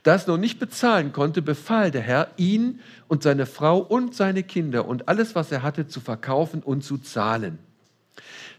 [0.02, 4.42] Da es noch nicht bezahlen konnte, befahl der Herr, ihn und seine Frau und seine
[4.42, 7.58] Kinder und alles, was er hatte, zu verkaufen und zu zahlen.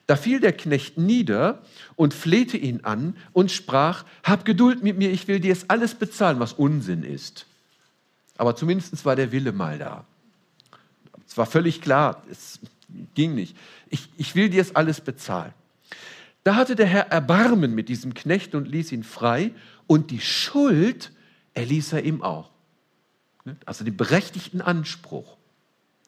[0.06, 1.62] Da fiel der Knecht nieder
[1.96, 5.96] und flehte ihn an und sprach, hab Geduld mit mir, ich will dir es alles
[5.96, 7.46] bezahlen, was Unsinn ist.
[8.38, 10.06] Aber zumindest war der Wille mal da.
[11.26, 12.60] Es war völlig klar, es
[13.16, 13.56] ging nicht.
[13.90, 15.54] Ich, ich will dir es alles bezahlen.
[16.44, 19.52] Da hatte der Herr Erbarmen mit diesem Knecht und ließ ihn frei
[19.88, 21.12] und die Schuld
[21.54, 22.52] erließ er ihm auch.
[23.66, 25.38] Also den berechtigten Anspruch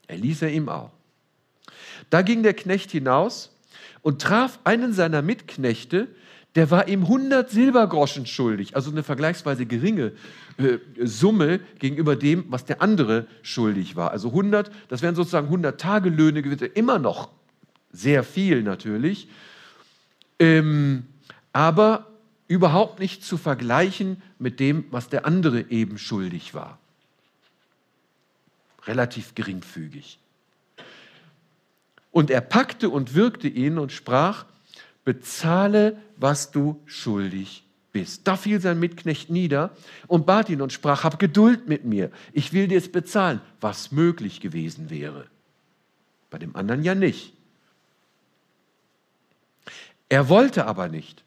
[0.07, 0.91] erließ er ihm auch.
[2.09, 3.51] Da ging der Knecht hinaus
[4.01, 6.07] und traf einen seiner Mitknechte,
[6.55, 10.13] der war ihm 100 Silbergroschen schuldig, also eine vergleichsweise geringe
[10.57, 14.11] äh, Summe gegenüber dem, was der andere schuldig war.
[14.11, 17.29] Also 100, das wären sozusagen 100 Tagelöhne gewesen, immer noch
[17.91, 19.27] sehr viel natürlich,
[20.39, 21.07] ähm,
[21.51, 22.07] aber
[22.47, 26.79] überhaupt nicht zu vergleichen mit dem, was der andere eben schuldig war.
[28.85, 30.19] Relativ geringfügig.
[32.15, 34.45] Und er packte und wirkte ihn und sprach,
[35.03, 38.25] bezahle, was du schuldig bist.
[38.25, 39.75] Da fiel sein Mitknecht nieder
[40.07, 43.91] und bat ihn und sprach, hab Geduld mit mir, ich will dir es bezahlen, was
[43.91, 45.27] möglich gewesen wäre.
[46.29, 47.33] Bei dem anderen ja nicht.
[50.07, 51.25] Er wollte aber nicht,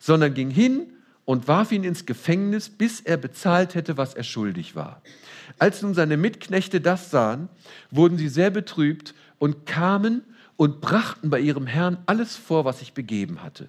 [0.00, 0.92] sondern ging hin
[1.24, 5.02] und warf ihn ins Gefängnis, bis er bezahlt hätte, was er schuldig war.
[5.60, 7.48] Als nun seine Mitknechte das sahen,
[7.92, 10.22] wurden sie sehr betrübt und kamen
[10.56, 13.68] und brachten bei ihrem Herrn alles vor, was sich begeben hatte.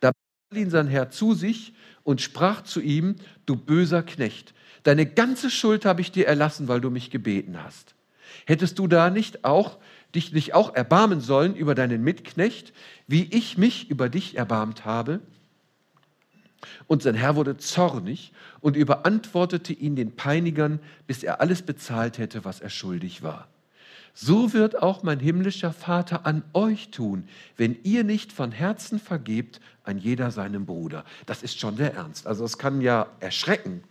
[0.00, 5.06] Da brachte ihn sein Herr zu sich und sprach zu ihm, du böser Knecht, deine
[5.06, 7.94] ganze Schuld habe ich dir erlassen, weil du mich gebeten hast.
[8.46, 9.78] Hättest du da nicht auch
[10.14, 12.72] dich nicht auch erbarmen sollen über deinen Mitknecht,
[13.06, 15.20] wie ich mich über dich erbarmt habe?
[16.86, 22.44] Und sein Herr wurde zornig und überantwortete ihn den Peinigern, bis er alles bezahlt hätte,
[22.44, 23.48] was er schuldig war
[24.14, 29.60] so wird auch mein himmlischer Vater an euch tun, wenn ihr nicht von Herzen vergebt
[29.82, 31.04] an jeder seinem Bruder.
[31.26, 32.26] Das ist schon sehr ernst.
[32.26, 33.82] Also es kann ja erschrecken,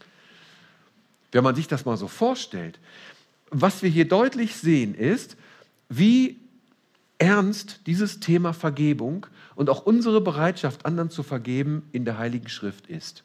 [1.33, 2.79] wenn man sich das mal so vorstellt.
[3.49, 5.35] Was wir hier deutlich sehen ist,
[5.89, 6.39] wie
[7.17, 12.87] ernst dieses Thema Vergebung und auch unsere Bereitschaft, anderen zu vergeben, in der Heiligen Schrift
[12.87, 13.23] ist.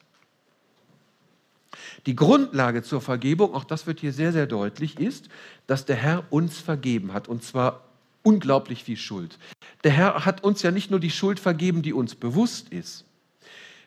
[2.06, 5.28] Die Grundlage zur Vergebung, auch das wird hier sehr, sehr deutlich, ist,
[5.66, 7.84] dass der Herr uns vergeben hat und zwar
[8.22, 9.38] unglaublich viel Schuld.
[9.84, 13.04] Der Herr hat uns ja nicht nur die Schuld vergeben, die uns bewusst ist.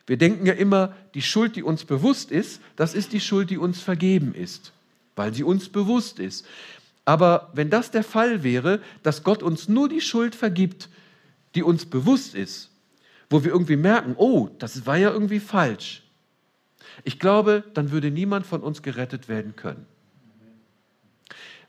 [0.06, 3.58] Wir denken ja immer, die Schuld, die uns bewusst ist, das ist die Schuld, die
[3.58, 4.72] uns vergeben ist,
[5.14, 6.46] weil sie uns bewusst ist.
[7.04, 10.88] Aber wenn das der Fall wäre, dass Gott uns nur die Schuld vergibt,
[11.54, 12.70] die uns bewusst ist,
[13.30, 16.02] wo wir irgendwie merken, oh, das war ja irgendwie falsch,
[17.04, 19.86] ich glaube, dann würde niemand von uns gerettet werden können.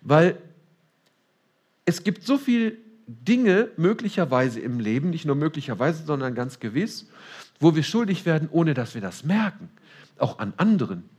[0.02, 0.38] Weil
[1.86, 7.08] es gibt so viele Dinge möglicherweise im Leben, nicht nur möglicherweise, sondern ganz gewiss,
[7.60, 9.70] wo wir schuldig werden, ohne dass wir das merken,
[10.18, 11.10] auch an anderen.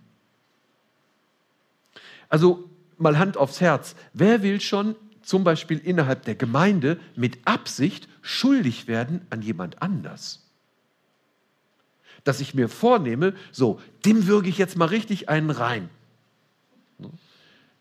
[2.28, 8.08] Also mal Hand aufs Herz, wer will schon zum Beispiel innerhalb der Gemeinde mit Absicht
[8.22, 10.43] schuldig werden an jemand anders?
[12.24, 15.88] Dass ich mir vornehme, so, dem würge ich jetzt mal richtig einen rein.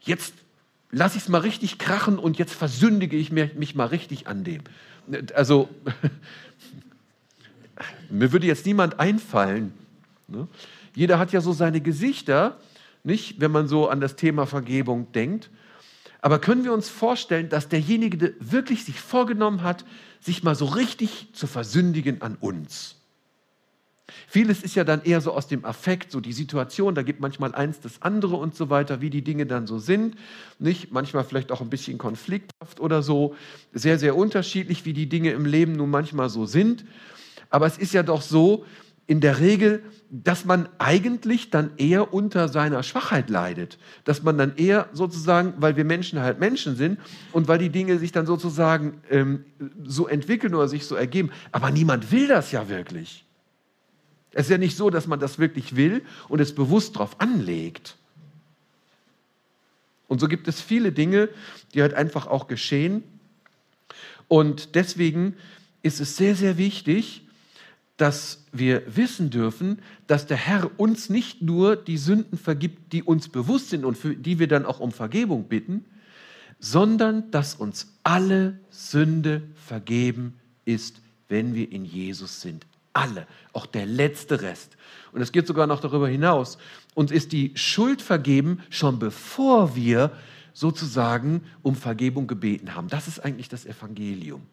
[0.01, 0.33] Jetzt
[0.91, 4.61] lasse ich es mal richtig krachen und jetzt versündige ich mich mal richtig an dem.
[5.33, 5.69] Also,
[8.09, 9.73] mir würde jetzt niemand einfallen.
[10.27, 10.47] Ne?
[10.95, 12.59] Jeder hat ja so seine Gesichter,
[13.03, 15.49] nicht, wenn man so an das Thema Vergebung denkt.
[16.21, 19.83] Aber können wir uns vorstellen, dass derjenige der wirklich sich vorgenommen hat,
[20.21, 22.95] sich mal so richtig zu versündigen an uns?
[24.27, 27.55] Vieles ist ja dann eher so aus dem Affekt, so die Situation, da gibt manchmal
[27.55, 30.15] eins das andere und so weiter, wie die Dinge dann so sind.
[30.59, 30.91] Nicht?
[30.91, 33.35] Manchmal vielleicht auch ein bisschen konflikthaft oder so.
[33.71, 36.83] Sehr, sehr unterschiedlich, wie die Dinge im Leben nun manchmal so sind.
[37.49, 38.65] Aber es ist ja doch so,
[39.05, 43.77] in der Regel, dass man eigentlich dann eher unter seiner Schwachheit leidet.
[44.05, 46.99] Dass man dann eher sozusagen, weil wir Menschen halt Menschen sind
[47.31, 49.45] und weil die Dinge sich dann sozusagen ähm,
[49.83, 51.31] so entwickeln oder sich so ergeben.
[51.51, 53.25] Aber niemand will das ja wirklich.
[54.33, 57.95] Es ist ja nicht so, dass man das wirklich will und es bewusst darauf anlegt.
[60.07, 61.29] Und so gibt es viele Dinge,
[61.73, 63.03] die halt einfach auch geschehen.
[64.27, 65.35] Und deswegen
[65.83, 67.21] ist es sehr, sehr wichtig,
[67.97, 73.29] dass wir wissen dürfen, dass der Herr uns nicht nur die Sünden vergibt, die uns
[73.29, 75.85] bewusst sind und für die wir dann auch um Vergebung bitten,
[76.59, 80.33] sondern dass uns alle Sünde vergeben
[80.65, 84.77] ist, wenn wir in Jesus sind alle, auch der letzte Rest.
[85.11, 86.57] Und es geht sogar noch darüber hinaus.
[86.95, 90.11] Uns ist die Schuld vergeben, schon bevor wir
[90.53, 92.87] sozusagen um Vergebung gebeten haben.
[92.87, 94.43] Das ist eigentlich das Evangelium.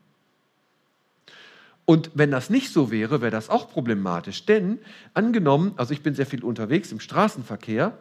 [1.85, 4.47] Und wenn das nicht so wäre, wäre das auch problematisch.
[4.47, 4.79] Denn
[5.13, 7.97] angenommen, also ich bin sehr viel unterwegs im Straßenverkehr,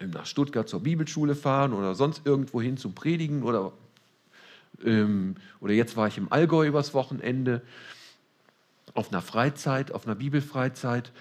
[0.00, 3.72] nach Stuttgart zur Bibelschule fahren oder sonst irgendwo hin zum Predigen oder,
[4.84, 7.62] ähm, oder jetzt war ich im Allgäu übers Wochenende
[8.98, 11.12] auf einer Freizeit, auf einer Bibelfreizeit.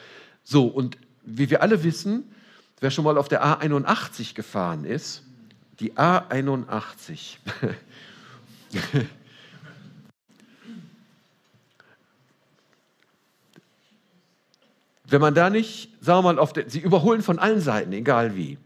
[0.44, 2.34] So, und wie wir alle wissen,
[2.80, 5.24] wer schon mal auf der A81 gefahren ist,
[5.80, 7.38] die A81.
[15.10, 18.36] Wenn man da nicht, sagen wir mal, auf der, sie überholen von allen Seiten, egal
[18.36, 18.58] wie.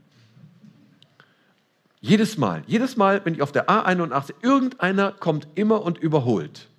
[1.99, 6.70] Jedes Mal, jedes Mal, wenn ich auf der A81, irgendeiner kommt immer und überholt.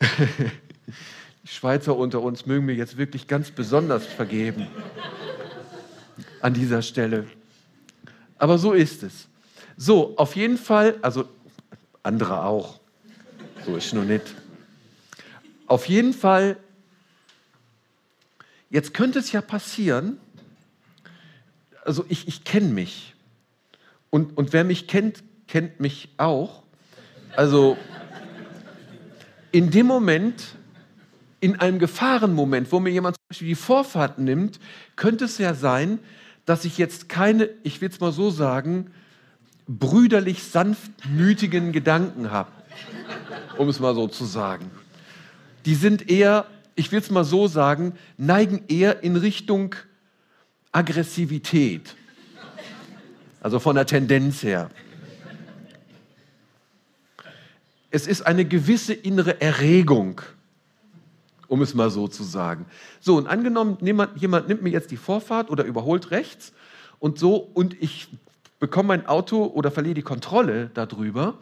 [0.00, 4.66] Die Schweizer unter uns mögen mir jetzt wirklich ganz besonders vergeben
[6.40, 7.26] an dieser Stelle.
[8.38, 9.28] Aber so ist es.
[9.76, 11.28] So, auf jeden Fall, also
[12.02, 12.80] andere auch.
[13.64, 14.34] So ist nur nicht.
[15.66, 16.56] Auf jeden Fall,
[18.70, 20.18] jetzt könnte es ja passieren,
[21.84, 23.14] also ich, ich kenne mich.
[24.10, 26.62] Und, und wer mich kennt, kennt mich auch.
[27.34, 27.76] Also
[29.52, 30.56] in dem Moment,
[31.40, 34.58] in einem Gefahrenmoment, wo mir jemand zum Beispiel die Vorfahrt nimmt,
[34.96, 35.98] könnte es ja sein,
[36.44, 38.90] dass ich jetzt keine, ich will es mal so sagen,
[39.66, 42.50] brüderlich sanftmütigen Gedanken habe,
[43.58, 44.70] um es mal so zu sagen.
[45.64, 49.74] Die sind eher, ich will es mal so sagen, neigen eher in Richtung
[50.70, 51.96] Aggressivität.
[53.40, 54.70] Also von der Tendenz her.
[57.96, 60.20] Es ist eine gewisse innere Erregung,
[61.48, 62.66] um es mal so zu sagen.
[63.00, 66.52] So, und angenommen, jemand, jemand nimmt mir jetzt die Vorfahrt oder überholt rechts
[66.98, 68.08] und so, und ich
[68.60, 71.38] bekomme mein Auto oder verliere die Kontrolle darüber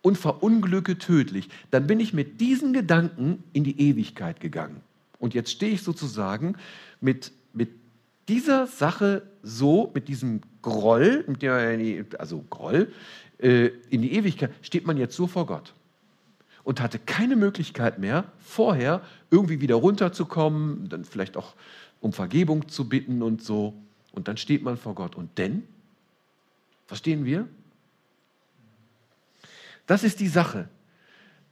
[0.00, 4.82] und verunglücke tödlich, dann bin ich mit diesen Gedanken in die Ewigkeit gegangen.
[5.18, 6.54] Und jetzt stehe ich sozusagen
[7.00, 7.70] mit, mit
[8.28, 11.76] dieser Sache so, mit diesem Groll, mit der,
[12.20, 12.92] also Groll,
[13.40, 15.74] äh, in die Ewigkeit, steht man jetzt so vor Gott
[16.68, 19.00] und hatte keine Möglichkeit mehr, vorher
[19.30, 21.54] irgendwie wieder runterzukommen, dann vielleicht auch
[22.02, 23.72] um Vergebung zu bitten und so.
[24.12, 25.16] Und dann steht man vor Gott.
[25.16, 25.62] Und denn,
[26.86, 27.48] verstehen wir?
[29.86, 30.68] Das ist die Sache.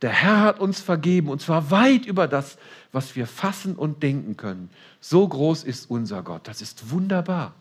[0.03, 2.59] Der Herr hat uns vergeben und zwar weit über das,
[2.93, 4.69] was wir fassen und denken können.
[5.01, 6.47] So groß ist unser Gott.
[6.47, 7.55] Das ist wunderbar.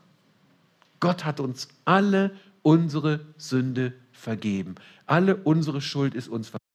[1.00, 4.76] Gott hat uns alle unsere Sünde vergeben.
[5.06, 6.66] Alle unsere Schuld ist uns vergeben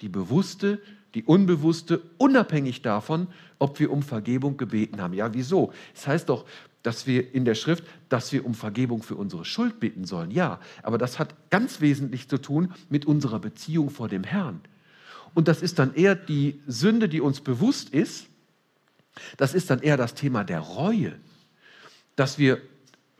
[0.00, 0.80] die bewusste,
[1.14, 3.26] die unbewusste, unabhängig davon,
[3.58, 5.14] ob wir um Vergebung gebeten haben.
[5.14, 5.72] Ja, wieso?
[5.94, 6.44] Es das heißt doch,
[6.82, 10.30] dass wir in der Schrift, dass wir um Vergebung für unsere Schuld bitten sollen.
[10.30, 14.60] Ja, aber das hat ganz wesentlich zu tun mit unserer Beziehung vor dem Herrn.
[15.34, 18.26] Und das ist dann eher die Sünde, die uns bewusst ist.
[19.36, 21.14] Das ist dann eher das Thema der Reue,
[22.16, 22.60] dass wir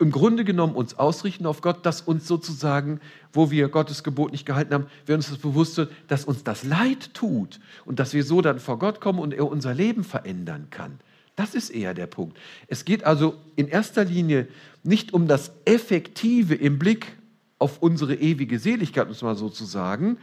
[0.01, 2.99] im Grunde genommen uns ausrichten auf Gott, dass uns sozusagen,
[3.31, 6.63] wo wir Gottes Gebot nicht gehalten haben, wir uns das bewusst sind, dass uns das
[6.63, 10.67] Leid tut und dass wir so dann vor Gott kommen und er unser Leben verändern
[10.71, 10.99] kann.
[11.35, 12.35] Das ist eher der Punkt.
[12.67, 14.47] Es geht also in erster Linie
[14.83, 17.15] nicht um das Effektive im Blick
[17.59, 20.17] auf unsere ewige Seligkeit, muss man sozusagen,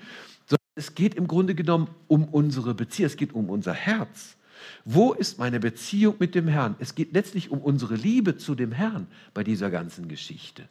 [0.46, 4.36] sondern es geht im Grunde genommen um unsere Beziehung, es geht um unser Herz.
[4.84, 6.76] Wo ist meine Beziehung mit dem Herrn?
[6.78, 10.68] Es geht letztlich um unsere Liebe zu dem Herrn bei dieser ganzen Geschichte.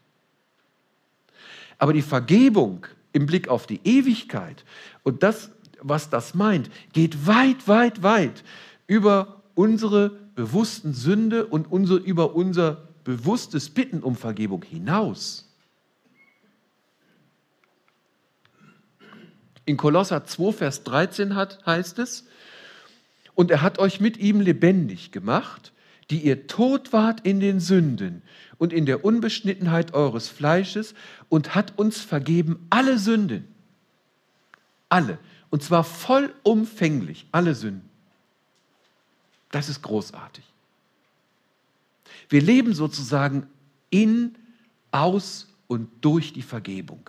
[1.78, 4.63] Aber die Vergebung im Blick auf die Ewigkeit
[5.04, 8.43] und das, was das meint, geht weit, weit, weit
[8.88, 15.47] über unsere bewussten Sünde und unser, über unser bewusstes Bitten um Vergebung hinaus.
[19.65, 22.26] In Kolosser 2, Vers 13 hat, heißt es,
[23.38, 25.71] und er hat euch mit ihm lebendig gemacht,
[26.10, 28.23] die ihr tot wart in den Sünden
[28.58, 30.95] und in der Unbeschnittenheit eures Fleisches
[31.30, 33.47] und hat uns vergeben alle Sünden.
[34.89, 35.19] Alle.
[35.52, 37.88] Und zwar vollumfänglich, alle Sünden.
[39.52, 40.43] Das ist großartig.
[42.30, 43.45] Wir leben sozusagen
[43.91, 44.34] in,
[44.89, 47.08] aus und durch die Vergebung.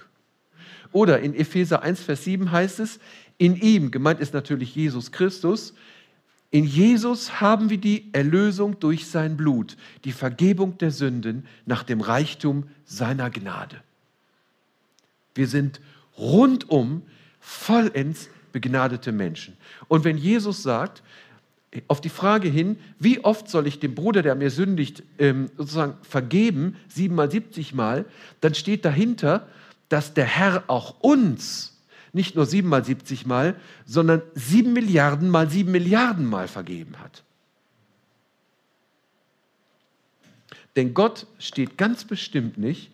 [0.93, 3.01] Oder in Epheser 1, Vers 7 heißt es,
[3.39, 5.73] in ihm, gemeint ist natürlich Jesus Christus,
[6.51, 12.01] in Jesus haben wir die Erlösung durch sein Blut, die Vergebung der Sünden nach dem
[12.01, 13.83] Reichtum seiner Gnade.
[15.35, 15.81] Wir sind
[16.17, 17.03] rundum
[17.39, 19.57] vollends begnadete Menschen.
[19.89, 21.03] Und wenn Jesus sagt,
[21.87, 25.99] auf die Frage hin, wie oft soll ich dem Bruder, der mir sündigt, ähm, sozusagen
[26.03, 28.07] vergeben, siebenmal, siebzigmal,
[28.41, 29.47] dann steht dahinter,
[29.91, 31.78] dass der Herr auch uns
[32.13, 37.25] nicht nur sieben mal 70 Mal, sondern sieben Milliarden mal sieben Milliarden Mal vergeben hat.
[40.77, 42.93] Denn Gott steht ganz bestimmt nicht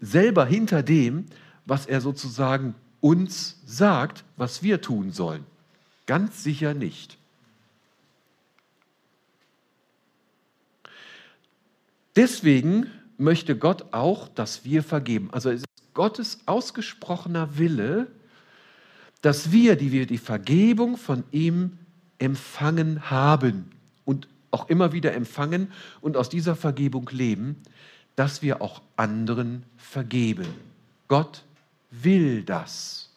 [0.00, 1.26] selber hinter dem,
[1.66, 5.44] was er sozusagen uns sagt, was wir tun sollen.
[6.06, 7.18] Ganz sicher nicht.
[12.16, 12.86] Deswegen
[13.18, 15.30] möchte Gott auch, dass wir vergeben.
[15.32, 18.08] Also es ist Gottes ausgesprochener Wille,
[19.22, 21.78] dass wir, die wir die Vergebung von ihm
[22.18, 23.70] empfangen haben
[24.04, 27.56] und auch immer wieder empfangen und aus dieser Vergebung leben,
[28.16, 30.46] dass wir auch anderen vergeben.
[31.08, 31.44] Gott
[31.90, 33.10] will das.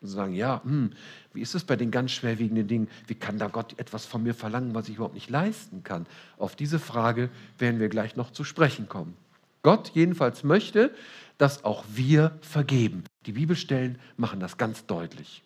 [0.00, 0.92] Und sagen, ja, hm,
[1.32, 2.88] wie ist es bei den ganz schwerwiegenden Dingen?
[3.06, 6.06] Wie kann da Gott etwas von mir verlangen, was ich überhaupt nicht leisten kann?
[6.38, 9.14] Auf diese Frage werden wir gleich noch zu sprechen kommen.
[9.62, 10.94] Gott jedenfalls möchte,
[11.38, 13.04] dass auch wir vergeben.
[13.26, 15.42] Die Bibelstellen machen das ganz deutlich.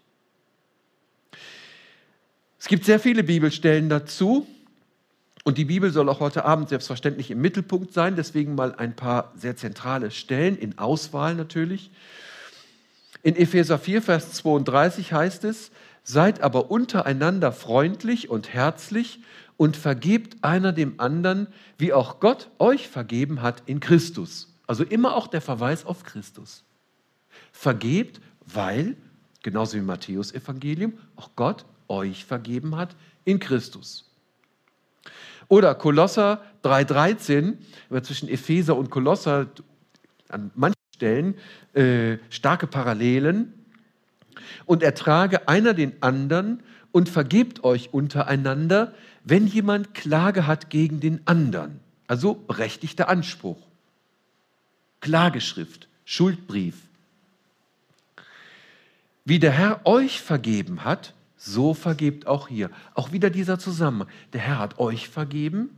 [2.58, 4.46] Es gibt sehr viele Bibelstellen dazu
[5.44, 9.32] und die Bibel soll auch heute Abend selbstverständlich im Mittelpunkt sein, deswegen mal ein paar
[9.36, 11.90] sehr zentrale Stellen in Auswahl natürlich.
[13.22, 15.70] In Epheser 4, Vers 32 heißt es,
[16.02, 19.20] seid aber untereinander freundlich und herzlich
[19.56, 21.48] und vergebt einer dem anderen,
[21.78, 24.54] wie auch Gott euch vergeben hat in Christus.
[24.66, 26.64] Also immer auch der Verweis auf Christus.
[27.52, 28.96] Vergebt, weil,
[29.42, 34.10] genauso wie im Matthäus-Evangelium, auch Gott euch vergeben hat in Christus.
[35.48, 39.48] Oder Kolosser 3,13, zwischen Epheser und Kolosser
[40.28, 41.34] an manchen Stellen
[41.74, 43.52] äh, starke Parallelen.
[44.66, 46.62] Und ertrage einer den anderen
[46.94, 51.80] und vergebt euch untereinander, wenn jemand Klage hat gegen den anderen.
[52.06, 53.58] Also berechtigter Anspruch.
[55.00, 56.76] Klageschrift, Schuldbrief.
[59.24, 62.70] Wie der Herr euch vergeben hat, so vergebt auch hier.
[62.94, 64.08] Auch wieder dieser Zusammenhang.
[64.32, 65.70] Der Herr hat euch vergeben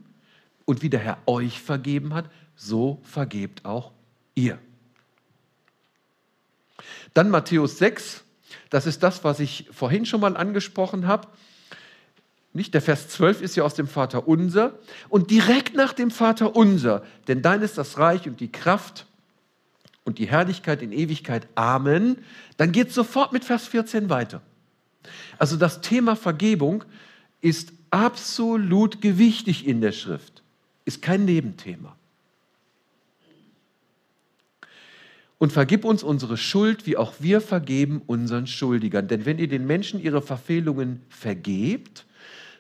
[0.67, 3.91] und wie der Herr euch vergeben hat, so vergebt auch
[4.35, 4.59] ihr.
[7.15, 8.23] Dann Matthäus 6,
[8.71, 11.29] das ist das, was ich vorhin schon mal angesprochen habe.
[12.53, 14.79] Nicht, der Vers 12 ist ja aus dem Vater unser
[15.09, 19.07] und direkt nach dem Vater unser, denn dein ist das Reich und die Kraft
[20.05, 21.49] und die Herrlichkeit in Ewigkeit.
[21.55, 22.19] Amen.
[22.57, 24.41] Dann geht es sofort mit Vers 14 weiter.
[25.39, 26.85] Also das Thema Vergebung
[27.41, 30.43] ist absolut gewichtig in der Schrift,
[30.85, 31.97] ist kein Nebenthema.
[35.39, 39.07] Und vergib uns unsere Schuld, wie auch wir vergeben unseren Schuldigern.
[39.09, 42.07] Denn wenn ihr den Menschen ihre Verfehlungen vergebt,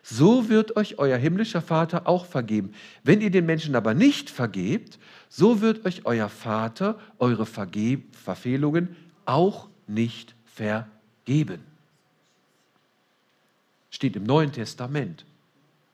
[0.02, 2.72] so wird euch euer himmlischer Vater auch vergeben.
[3.02, 4.98] Wenn ihr den Menschen aber nicht vergebt,
[5.28, 11.60] so wird euch euer Vater eure Verge Verfehlungen auch nicht vergeben
[13.96, 15.24] steht im Neuen Testament.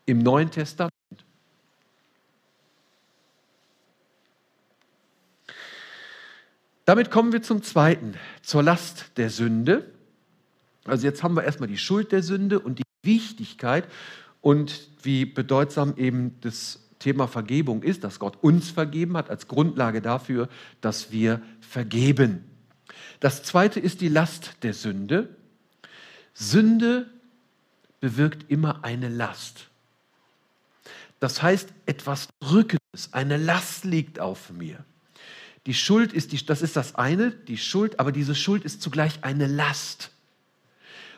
[0.07, 0.92] Im Neuen Testament.
[6.85, 9.91] Damit kommen wir zum zweiten, zur Last der Sünde.
[10.85, 13.87] Also jetzt haben wir erstmal die Schuld der Sünde und die Wichtigkeit
[14.41, 20.01] und wie bedeutsam eben das Thema Vergebung ist, dass Gott uns vergeben hat als Grundlage
[20.01, 20.49] dafür,
[20.81, 22.45] dass wir vergeben.
[23.21, 25.29] Das zweite ist die Last der Sünde.
[26.35, 27.09] Sünde
[28.01, 29.69] bewirkt immer eine Last.
[31.21, 34.85] Das heißt, etwas Drückendes, eine Last liegt auf mir.
[35.67, 39.23] Die Schuld ist, die, das ist das eine, die Schuld, aber diese Schuld ist zugleich
[39.23, 40.11] eine Last.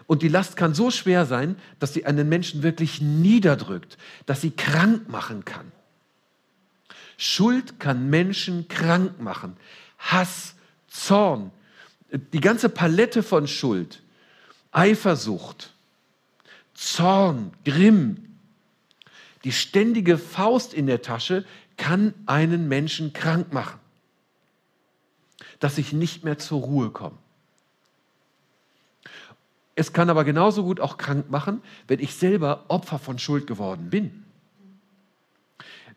[0.07, 4.51] Und die Last kann so schwer sein, dass sie einen Menschen wirklich niederdrückt, dass sie
[4.51, 5.73] krank machen kann.
[7.17, 9.57] Schuld kann Menschen krank machen.
[9.99, 10.57] Hass,
[10.89, 11.51] Zorn,
[12.33, 14.03] die ganze Palette von Schuld,
[14.73, 15.73] Eifersucht,
[16.75, 18.37] Zorn, Grimm,
[19.45, 21.45] die ständige Faust in der Tasche
[21.77, 23.79] kann einen Menschen krank machen,
[25.61, 27.17] dass ich nicht mehr zur Ruhe komme.
[29.77, 33.91] Es kann aber genauso gut auch krank machen, wenn ich selber Opfer von Schuld geworden
[33.91, 34.25] bin.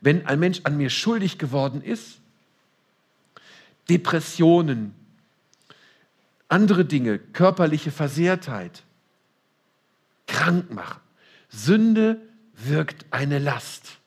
[0.01, 2.20] Wenn ein Mensch an mir schuldig geworden ist,
[3.89, 4.93] Depressionen,
[6.49, 8.84] andere Dinge, körperliche Versehrtheit,
[10.28, 11.01] krank machen.
[11.49, 12.22] Sünde
[12.53, 13.97] wirkt eine Last.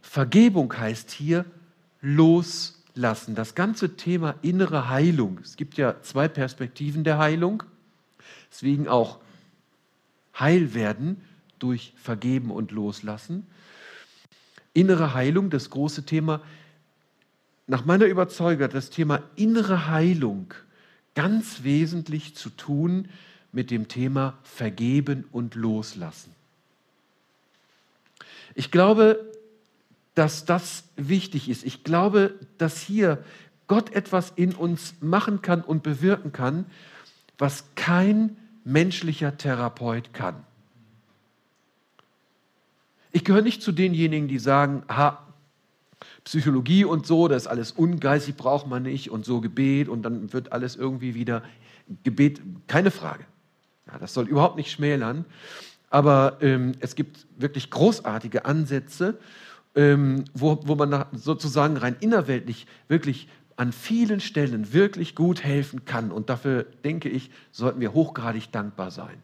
[0.00, 1.44] Vergebung heißt hier
[2.94, 3.34] loslassen.
[3.34, 5.40] Das ganze Thema innere Heilung.
[5.42, 7.62] Es gibt ja zwei Perspektiven der Heilung.
[8.50, 9.18] Deswegen auch
[10.38, 11.20] heil werden
[11.58, 13.46] durch Vergeben und Loslassen.
[14.72, 16.40] Innere Heilung, das große Thema.
[17.66, 20.52] Nach meiner Überzeugung hat das Thema innere Heilung
[21.14, 23.08] ganz wesentlich zu tun
[23.52, 26.34] mit dem Thema Vergeben und Loslassen.
[28.54, 29.33] Ich glaube,
[30.14, 31.64] dass das wichtig ist.
[31.64, 33.24] Ich glaube, dass hier
[33.66, 36.66] Gott etwas in uns machen kann und bewirken kann,
[37.38, 40.44] was kein menschlicher Therapeut kann.
[43.12, 45.20] Ich gehöre nicht zu denjenigen, die sagen, aha,
[46.24, 50.32] Psychologie und so, das ist alles ungeistig, braucht man nicht und so Gebet und dann
[50.32, 51.42] wird alles irgendwie wieder
[52.02, 53.24] Gebet, keine Frage.
[53.86, 55.26] Ja, das soll überhaupt nicht schmälern,
[55.90, 59.18] aber ähm, es gibt wirklich großartige Ansätze,
[59.74, 66.10] ähm, wo, wo man sozusagen rein innerweltlich wirklich an vielen Stellen wirklich gut helfen kann.
[66.10, 69.22] Und dafür, denke ich, sollten wir hochgradig dankbar sein.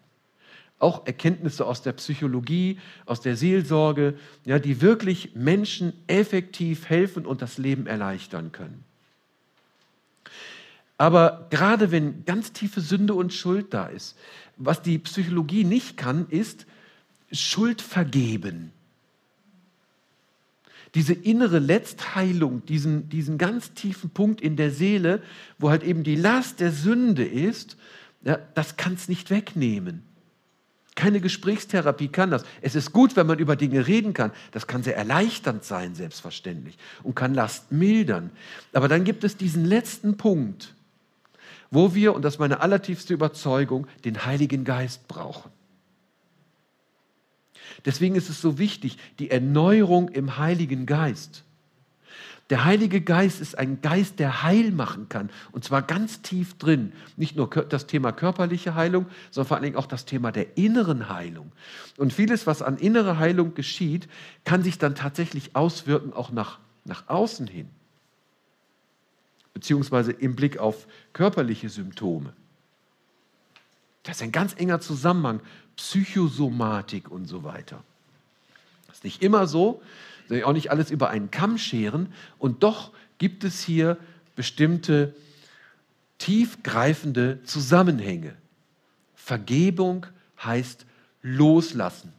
[0.78, 7.42] Auch Erkenntnisse aus der Psychologie, aus der Seelsorge, ja, die wirklich Menschen effektiv helfen und
[7.42, 8.84] das Leben erleichtern können.
[10.96, 14.18] Aber gerade wenn ganz tiefe Sünde und Schuld da ist,
[14.56, 16.66] was die Psychologie nicht kann, ist
[17.32, 18.72] Schuld vergeben
[20.94, 25.22] diese innere Letztheilung, diesen, diesen ganz tiefen Punkt in der Seele,
[25.58, 27.76] wo halt eben die Last der Sünde ist,
[28.22, 30.02] ja, das kann es nicht wegnehmen.
[30.96, 32.44] Keine Gesprächstherapie kann das.
[32.60, 34.32] Es ist gut, wenn man über Dinge reden kann.
[34.50, 38.30] Das kann sehr erleichternd sein, selbstverständlich, und kann Last mildern.
[38.72, 40.74] Aber dann gibt es diesen letzten Punkt,
[41.70, 45.50] wo wir, und das ist meine allertiefste Überzeugung, den Heiligen Geist brauchen.
[47.84, 51.44] Deswegen ist es so wichtig, die Erneuerung im Heiligen Geist.
[52.50, 55.30] Der Heilige Geist ist ein Geist, der heil machen kann.
[55.52, 56.92] Und zwar ganz tief drin.
[57.16, 61.08] Nicht nur das Thema körperliche Heilung, sondern vor allen Dingen auch das Thema der inneren
[61.08, 61.52] Heilung.
[61.96, 64.08] Und vieles, was an innerer Heilung geschieht,
[64.44, 67.68] kann sich dann tatsächlich auswirken, auch nach, nach außen hin.
[69.54, 72.32] Beziehungsweise im Blick auf körperliche Symptome.
[74.02, 75.40] Das ist ein ganz enger Zusammenhang
[75.80, 77.82] Psychosomatik und so weiter.
[78.86, 79.80] Das ist nicht immer so,
[80.44, 82.12] auch nicht alles über einen Kamm scheren.
[82.38, 83.96] Und doch gibt es hier
[84.36, 85.14] bestimmte
[86.18, 88.34] tiefgreifende Zusammenhänge.
[89.14, 90.04] Vergebung
[90.44, 90.84] heißt
[91.22, 92.12] loslassen.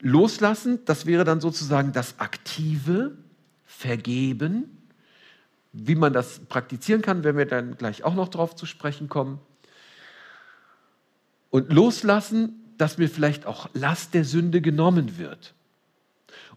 [0.00, 3.16] Loslassen, das wäre dann sozusagen das aktive
[3.66, 4.64] Vergeben.
[5.72, 9.38] Wie man das praktizieren kann, werden wir dann gleich auch noch darauf zu sprechen kommen.
[11.52, 15.52] Und loslassen, dass mir vielleicht auch Last der Sünde genommen wird.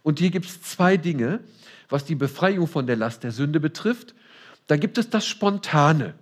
[0.03, 1.41] Und hier gibt es zwei Dinge,
[1.89, 4.15] was die Befreiung von der Last der Sünde betrifft.
[4.67, 6.13] Da gibt es das Spontane.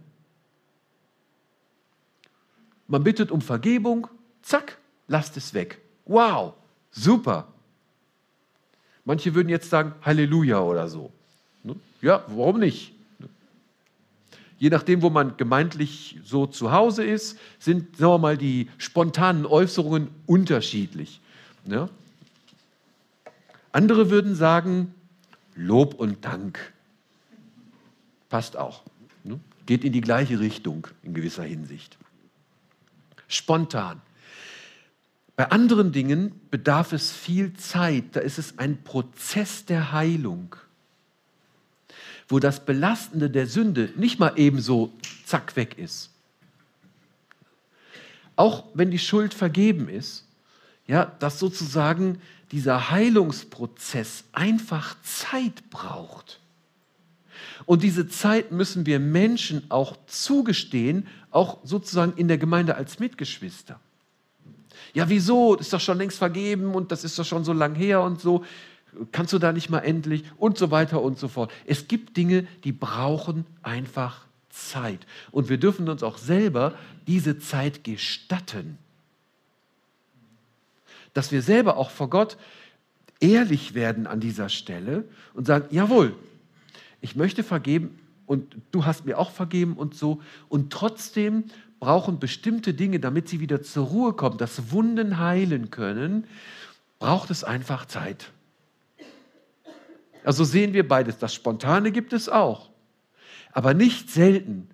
[2.87, 4.07] Man bittet um Vergebung,
[4.41, 5.79] zack, lasst es weg.
[6.05, 6.55] Wow,
[6.89, 7.53] super.
[9.05, 11.11] Manche würden jetzt sagen Halleluja oder so.
[11.61, 11.75] Ne?
[12.01, 12.92] Ja, warum nicht?
[14.63, 19.45] Je nachdem, wo man gemeintlich so zu Hause ist, sind, sagen wir mal, die spontanen
[19.45, 21.19] Äußerungen unterschiedlich.
[21.65, 21.89] Ja?
[23.73, 24.95] Andere würden sagen,
[25.53, 26.71] Lob und Dank.
[28.29, 28.83] Passt auch.
[29.25, 29.37] Ne?
[29.65, 31.97] Geht in die gleiche Richtung in gewisser Hinsicht.
[33.27, 34.01] Spontan.
[35.35, 40.55] Bei anderen Dingen bedarf es viel Zeit, da ist es ein Prozess der Heilung
[42.33, 44.91] wo das Belastende der Sünde nicht mal ebenso
[45.23, 46.09] zack weg ist.
[48.35, 50.25] Auch wenn die Schuld vergeben ist,
[50.87, 52.19] ja, dass sozusagen
[52.51, 56.39] dieser Heilungsprozess einfach Zeit braucht.
[57.65, 63.79] Und diese Zeit müssen wir Menschen auch zugestehen, auch sozusagen in der Gemeinde als Mitgeschwister.
[64.95, 65.55] Ja, wieso?
[65.55, 68.19] Das ist doch schon längst vergeben und das ist doch schon so lang her und
[68.19, 68.43] so
[69.11, 71.51] kannst du da nicht mal endlich und so weiter und so fort.
[71.65, 75.05] Es gibt Dinge, die brauchen einfach Zeit.
[75.31, 76.73] Und wir dürfen uns auch selber
[77.07, 78.77] diese Zeit gestatten.
[81.13, 82.37] Dass wir selber auch vor Gott
[83.19, 86.15] ehrlich werden an dieser Stelle und sagen, jawohl,
[87.01, 90.21] ich möchte vergeben und du hast mir auch vergeben und so.
[90.49, 91.45] Und trotzdem
[91.79, 96.25] brauchen bestimmte Dinge, damit sie wieder zur Ruhe kommen, dass Wunden heilen können,
[96.99, 98.32] braucht es einfach Zeit.
[100.23, 101.17] Also sehen wir beides.
[101.17, 102.71] Das Spontane gibt es auch.
[103.51, 104.69] Aber nicht selten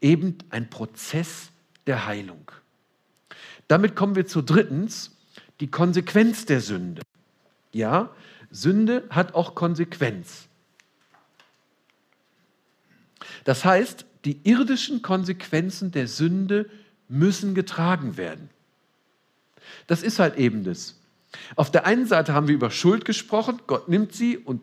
[0.00, 1.50] eben ein Prozess
[1.86, 2.50] der Heilung.
[3.68, 5.16] Damit kommen wir zu drittens,
[5.60, 7.02] die Konsequenz der Sünde.
[7.72, 8.10] Ja,
[8.50, 10.48] Sünde hat auch Konsequenz.
[13.44, 16.68] Das heißt, die irdischen Konsequenzen der Sünde
[17.08, 18.50] müssen getragen werden.
[19.86, 21.00] Das ist halt eben das.
[21.56, 24.60] Auf der einen Seite haben wir über Schuld gesprochen, Gott nimmt sie und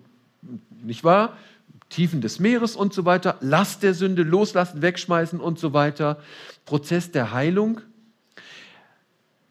[0.83, 1.37] nicht wahr?
[1.89, 6.21] Tiefen des Meeres und so weiter, Last der Sünde loslassen, wegschmeißen und so weiter,
[6.65, 7.81] Prozess der Heilung.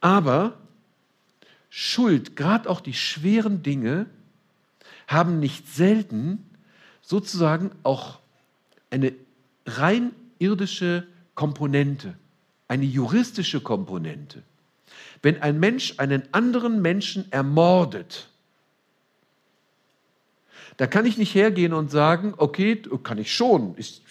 [0.00, 0.54] Aber
[1.68, 4.06] Schuld, gerade auch die schweren Dinge,
[5.08, 6.44] haben nicht selten
[7.02, 8.20] sozusagen auch
[8.90, 9.12] eine
[9.66, 12.14] rein irdische Komponente,
[12.68, 14.42] eine juristische Komponente.
[15.22, 18.28] Wenn ein Mensch einen anderen Menschen ermordet,
[20.78, 24.02] Da kann ich nicht hergehen und sagen, okay, kann ich schon, ist,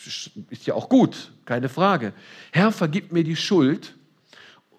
[0.49, 2.11] ist ja auch gut, keine Frage.
[2.51, 3.95] Herr, vergib mir die Schuld.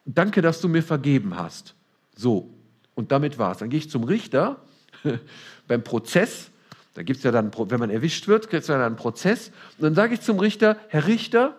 [0.05, 1.75] Danke, dass du mir vergeben hast.
[2.15, 2.51] So,
[2.95, 3.59] und damit war es.
[3.59, 4.63] Dann gehe ich zum Richter
[5.67, 6.51] beim Prozess.
[6.93, 9.49] Da gibt es ja dann, wenn man erwischt wird, gibt es ja dann einen Prozess.
[9.79, 11.57] Und dann sage ich zum Richter, Herr Richter,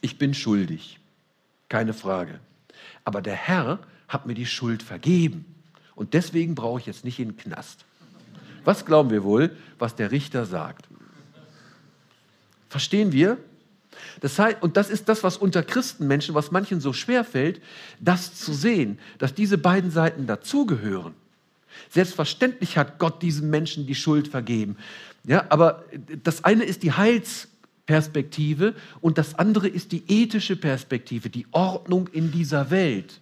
[0.00, 0.98] ich bin schuldig.
[1.68, 2.40] Keine Frage.
[3.04, 3.78] Aber der Herr
[4.08, 5.44] hat mir die Schuld vergeben.
[5.94, 7.84] Und deswegen brauche ich jetzt nicht in den Knast.
[8.64, 10.88] Was glauben wir wohl, was der Richter sagt?
[12.68, 13.38] Verstehen wir?
[14.20, 17.60] Das heißt, und das ist das, was unter Christenmenschen, was manchen so schwer fällt,
[18.00, 21.14] das zu sehen, dass diese beiden Seiten dazugehören.
[21.90, 24.76] Selbstverständlich hat Gott diesem Menschen die Schuld vergeben.
[25.24, 25.84] Ja, aber
[26.22, 26.92] das eine ist die
[27.88, 33.20] Heilsperspektive und das andere ist die ethische Perspektive, die Ordnung in dieser Welt.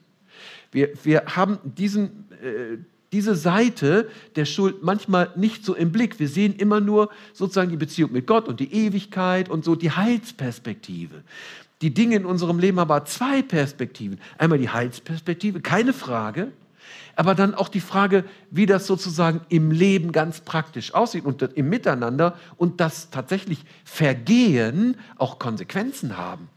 [0.72, 2.78] Wir, wir haben diesen, äh,
[3.12, 6.20] diese Seite der Schuld manchmal nicht so im Blick.
[6.20, 9.90] Wir sehen immer nur sozusagen die Beziehung mit Gott und die Ewigkeit und so die
[9.90, 11.22] Heilsperspektive.
[11.82, 14.20] Die Dinge in unserem Leben haben aber zwei Perspektiven.
[14.38, 16.52] Einmal die Heilsperspektive, keine Frage,
[17.16, 21.68] aber dann auch die Frage, wie das sozusagen im Leben ganz praktisch aussieht und im
[21.68, 26.48] Miteinander und dass tatsächlich Vergehen auch Konsequenzen haben.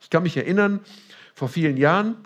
[0.00, 0.80] Ich kann mich erinnern,
[1.34, 2.16] vor vielen Jahren,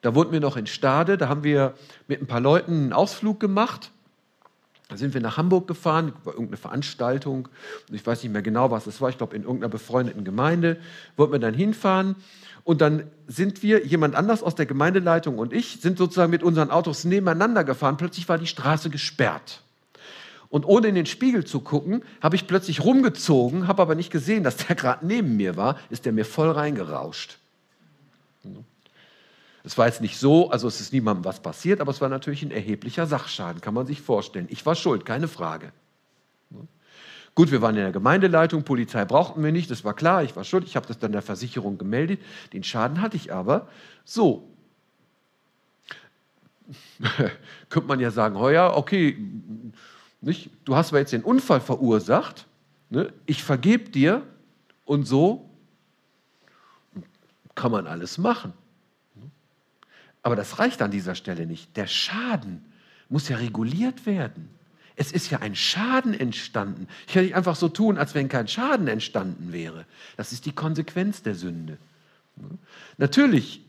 [0.00, 1.74] da wohnten wir noch in Stade, da haben wir
[2.06, 3.90] mit ein paar Leuten einen Ausflug gemacht.
[4.88, 7.48] Da sind wir nach Hamburg gefahren, war irgendeine Veranstaltung,
[7.90, 10.78] ich weiß nicht mehr genau, was es war, ich glaube in irgendeiner befreundeten Gemeinde,
[11.16, 12.14] wollten wir dann hinfahren
[12.62, 16.70] und dann sind wir, jemand anders aus der Gemeindeleitung und ich, sind sozusagen mit unseren
[16.70, 19.62] Autos nebeneinander gefahren, plötzlich war die Straße gesperrt.
[20.48, 24.44] Und ohne in den Spiegel zu gucken, habe ich plötzlich rumgezogen, habe aber nicht gesehen,
[24.44, 27.38] dass der gerade neben mir war, ist der mir voll reingerauscht.
[29.66, 32.44] Es war jetzt nicht so, also es ist niemandem was passiert, aber es war natürlich
[32.44, 34.46] ein erheblicher Sachschaden, kann man sich vorstellen.
[34.48, 35.72] Ich war schuld, keine Frage.
[37.34, 40.44] Gut, wir waren in der Gemeindeleitung, Polizei brauchten wir nicht, das war klar, ich war
[40.44, 42.20] schuld, ich habe das dann der Versicherung gemeldet,
[42.52, 43.66] den Schaden hatte ich aber.
[44.04, 44.48] So,
[47.68, 49.18] könnte man ja sagen, ja, okay,
[50.20, 50.48] nicht?
[50.64, 52.46] du hast aber jetzt den Unfall verursacht,
[52.88, 53.12] ne?
[53.26, 54.22] ich vergebe dir
[54.84, 55.50] und so
[57.56, 58.52] kann man alles machen.
[60.26, 61.76] Aber das reicht an dieser Stelle nicht.
[61.76, 62.64] Der Schaden
[63.08, 64.48] muss ja reguliert werden.
[64.96, 66.88] Es ist ja ein Schaden entstanden.
[67.06, 69.84] Ich kann nicht einfach so tun, als wenn kein Schaden entstanden wäre.
[70.16, 71.78] Das ist die Konsequenz der Sünde.
[72.98, 73.60] Natürlich,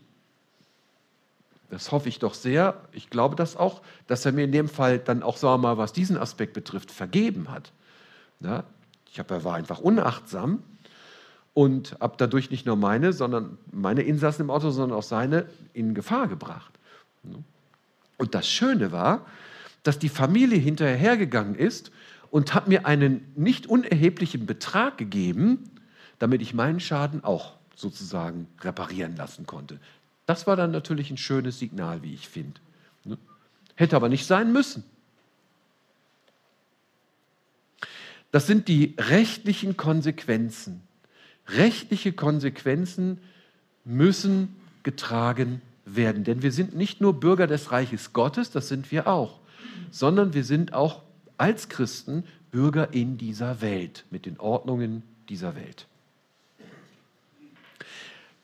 [1.70, 4.98] das hoffe ich doch sehr, ich glaube das auch, dass er mir in dem Fall
[4.98, 7.70] dann auch, sagen wir mal, was diesen Aspekt betrifft, vergeben hat.
[9.12, 10.64] Ich habe, er war einfach unachtsam
[11.54, 15.94] und habe dadurch nicht nur meine, sondern meine Insassen im Auto, sondern auch seine in
[15.94, 16.72] Gefahr gebracht.
[18.16, 19.26] Und das Schöne war,
[19.82, 21.90] dass die Familie hinterher hergegangen ist
[22.30, 25.70] und hat mir einen nicht unerheblichen Betrag gegeben,
[26.18, 29.78] damit ich meinen Schaden auch sozusagen reparieren lassen konnte.
[30.26, 32.60] Das war dann natürlich ein schönes Signal, wie ich finde.
[33.76, 34.84] Hätte aber nicht sein müssen.
[38.30, 40.82] Das sind die rechtlichen Konsequenzen
[41.48, 43.18] Rechtliche Konsequenzen
[43.84, 49.06] müssen getragen werden, denn wir sind nicht nur Bürger des Reiches Gottes, das sind wir
[49.06, 49.40] auch,
[49.90, 51.02] sondern wir sind auch
[51.38, 55.86] als Christen Bürger in dieser Welt, mit den Ordnungen dieser Welt.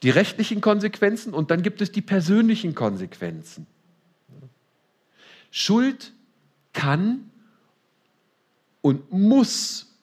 [0.02, 3.66] Die rechtlichen Konsequenzen und dann gibt es die persönlichen Konsequenzen.
[5.50, 6.12] Schuld
[6.72, 7.30] kann
[8.82, 9.93] und muss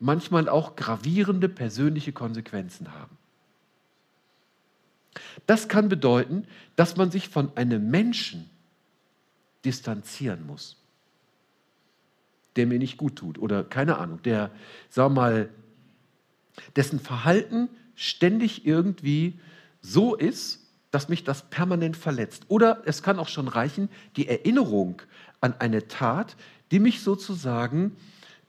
[0.00, 3.16] manchmal auch gravierende persönliche Konsequenzen haben.
[5.46, 6.46] Das kann bedeuten,
[6.76, 8.48] dass man sich von einem Menschen
[9.64, 10.76] distanzieren muss,
[12.56, 14.50] der mir nicht gut tut oder keine Ahnung, der,
[14.88, 15.50] sag mal,
[16.76, 19.38] dessen Verhalten ständig irgendwie
[19.82, 22.44] so ist, dass mich das permanent verletzt.
[22.48, 25.02] Oder es kann auch schon reichen, die Erinnerung
[25.40, 26.36] an eine Tat,
[26.70, 27.96] die mich sozusagen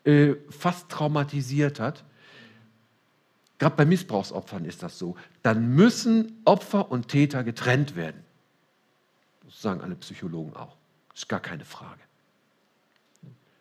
[0.04, 2.04] äh, fast traumatisiert hat,
[3.60, 8.24] gerade bei Missbrauchsopfern ist das so, dann müssen Opfer und Täter getrennt werden.
[9.46, 10.76] Das sagen alle Psychologen auch.
[11.14, 12.00] Ist gar keine Frage.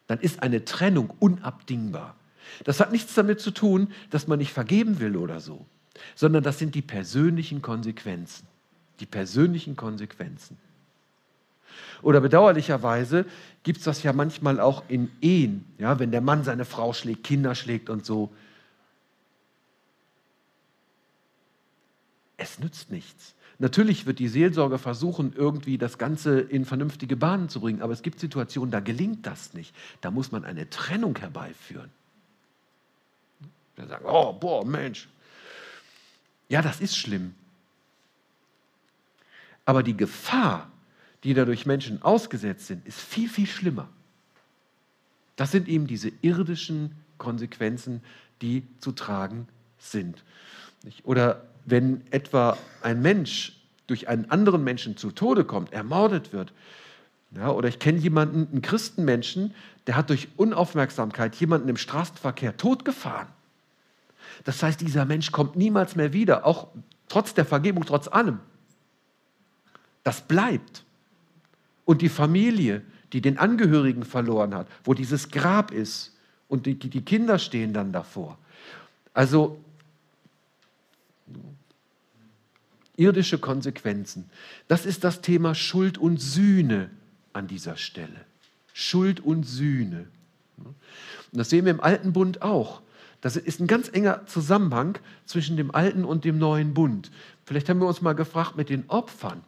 [0.06, 2.16] Dann ist eine Trennung unabdingbar.
[2.64, 5.66] Das hat nichts damit zu tun, dass man nicht vergeben will oder so,
[6.14, 8.46] sondern das sind die persönlichen Konsequenzen.
[9.00, 10.56] Die persönlichen Konsequenzen.
[12.02, 13.26] Oder bedauerlicherweise
[13.62, 17.24] gibt es das ja manchmal auch in Ehen, ja, wenn der Mann seine Frau schlägt,
[17.24, 18.32] Kinder schlägt und so.
[22.36, 23.34] Es nützt nichts.
[23.58, 28.00] Natürlich wird die Seelsorge versuchen, irgendwie das Ganze in vernünftige Bahnen zu bringen, aber es
[28.00, 29.74] gibt Situationen, da gelingt das nicht.
[30.00, 31.90] Da muss man eine Trennung herbeiführen.
[33.76, 35.10] Da sagen, oh, boah, Mensch.
[36.48, 37.34] Ja, das ist schlimm.
[39.66, 40.70] Aber die Gefahr,
[41.24, 43.88] die dadurch Menschen ausgesetzt sind, ist viel, viel schlimmer.
[45.36, 48.02] Das sind eben diese irdischen Konsequenzen,
[48.42, 49.46] die zu tragen
[49.78, 50.22] sind.
[51.04, 53.56] Oder wenn etwa ein Mensch
[53.86, 56.52] durch einen anderen Menschen zu Tode kommt, ermordet wird,
[57.32, 59.54] ja, oder ich kenne jemanden, einen Christenmenschen,
[59.86, 63.28] der hat durch Unaufmerksamkeit jemanden im Straßenverkehr totgefahren.
[64.44, 66.68] Das heißt, dieser Mensch kommt niemals mehr wieder, auch
[67.08, 68.40] trotz der Vergebung, trotz allem.
[70.02, 70.84] Das bleibt.
[71.90, 72.82] Und die Familie,
[73.12, 76.16] die den Angehörigen verloren hat, wo dieses Grab ist
[76.46, 78.38] und die, die Kinder stehen dann davor.
[79.12, 79.58] Also
[82.96, 84.30] irdische Konsequenzen.
[84.68, 86.90] Das ist das Thema Schuld und Sühne
[87.32, 88.24] an dieser Stelle.
[88.72, 90.06] Schuld und Sühne.
[90.58, 90.76] Und
[91.32, 92.82] das sehen wir im Alten Bund auch.
[93.20, 97.10] Das ist ein ganz enger Zusammenhang zwischen dem Alten und dem Neuen Bund.
[97.44, 99.42] Vielleicht haben wir uns mal gefragt mit den Opfern.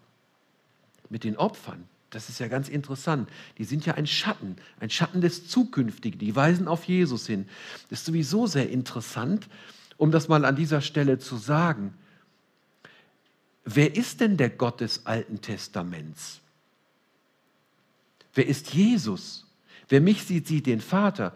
[1.09, 1.87] Mit den Opfern.
[2.13, 3.29] Das ist ja ganz interessant.
[3.57, 6.19] Die sind ja ein Schatten, ein Schatten des Zukünftigen.
[6.19, 7.49] Die weisen auf Jesus hin.
[7.89, 9.49] Das ist sowieso sehr interessant,
[9.97, 11.95] um das mal an dieser Stelle zu sagen.
[13.65, 16.41] Wer ist denn der Gott des Alten Testaments?
[18.35, 19.47] Wer ist Jesus?
[19.89, 21.35] Wer mich sieht, sieht den Vater.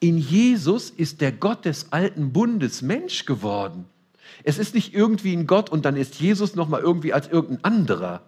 [0.00, 3.84] In Jesus ist der Gott des alten Bundes Mensch geworden.
[4.44, 7.64] Es ist nicht irgendwie ein Gott und dann ist Jesus noch mal irgendwie als irgendein
[7.64, 8.22] anderer.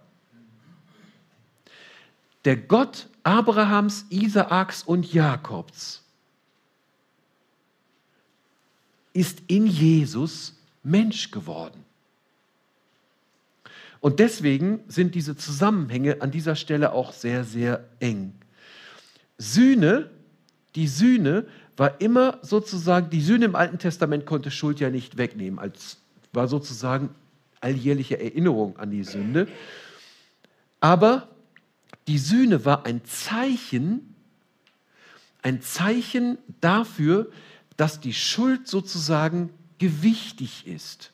[2.45, 6.03] Der Gott Abrahams, Isaaks und Jakobs
[9.13, 11.83] ist in Jesus Mensch geworden.
[14.01, 18.33] Und deswegen sind diese Zusammenhänge an dieser Stelle auch sehr, sehr eng.
[19.37, 20.09] Sühne,
[20.75, 25.59] die Sühne war immer sozusagen, die Sühne im Alten Testament konnte Schuld ja nicht wegnehmen,
[25.59, 25.97] als
[26.31, 27.09] war sozusagen
[27.59, 29.47] alljährliche Erinnerung an die Sünde.
[30.79, 31.27] Aber
[32.09, 34.15] die Sühne war ein Zeichen,
[35.43, 37.31] ein Zeichen dafür,
[37.77, 41.11] dass die Schuld sozusagen gewichtig ist.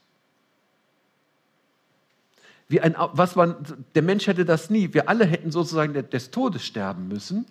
[2.69, 3.57] Wie ein, was man,
[3.93, 4.93] der Mensch hätte das nie.
[4.93, 7.45] Wir alle hätten sozusagen des Todes sterben müssen.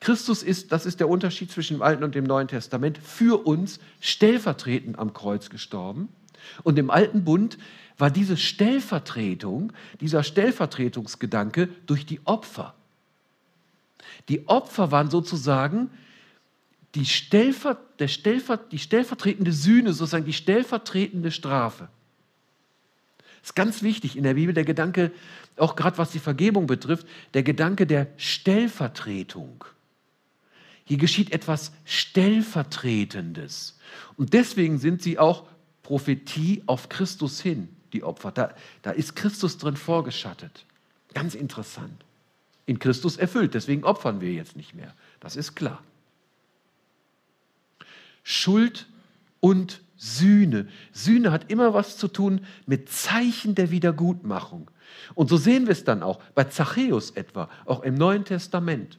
[0.00, 3.78] Christus ist, das ist der Unterschied zwischen dem Alten und dem Neuen Testament, für uns
[4.00, 6.08] stellvertretend am Kreuz gestorben.
[6.62, 7.58] Und im Alten Bund
[7.98, 12.74] war diese Stellvertretung, dieser Stellvertretungsgedanke durch die Opfer.
[14.28, 15.90] Die Opfer waren sozusagen
[16.94, 21.88] die, Stellver, der Stellver, die stellvertretende Sühne, sozusagen die stellvertretende Strafe.
[23.18, 25.12] Das ist ganz wichtig in der Bibel, der Gedanke,
[25.56, 29.64] auch gerade was die Vergebung betrifft, der Gedanke der Stellvertretung.
[30.84, 33.78] Hier geschieht etwas Stellvertretendes.
[34.16, 35.44] Und deswegen sind sie auch
[35.82, 38.32] Prophetie auf Christus hin, die Opfer.
[38.32, 40.64] Da, da ist Christus drin vorgeschattet.
[41.12, 42.05] Ganz interessant.
[42.66, 44.92] In Christus erfüllt, deswegen opfern wir jetzt nicht mehr.
[45.20, 45.82] Das ist klar.
[48.24, 48.86] Schuld
[49.40, 50.68] und Sühne.
[50.92, 54.70] Sühne hat immer was zu tun mit Zeichen der Wiedergutmachung.
[55.14, 58.98] Und so sehen wir es dann auch bei Zachäus etwa, auch im Neuen Testament.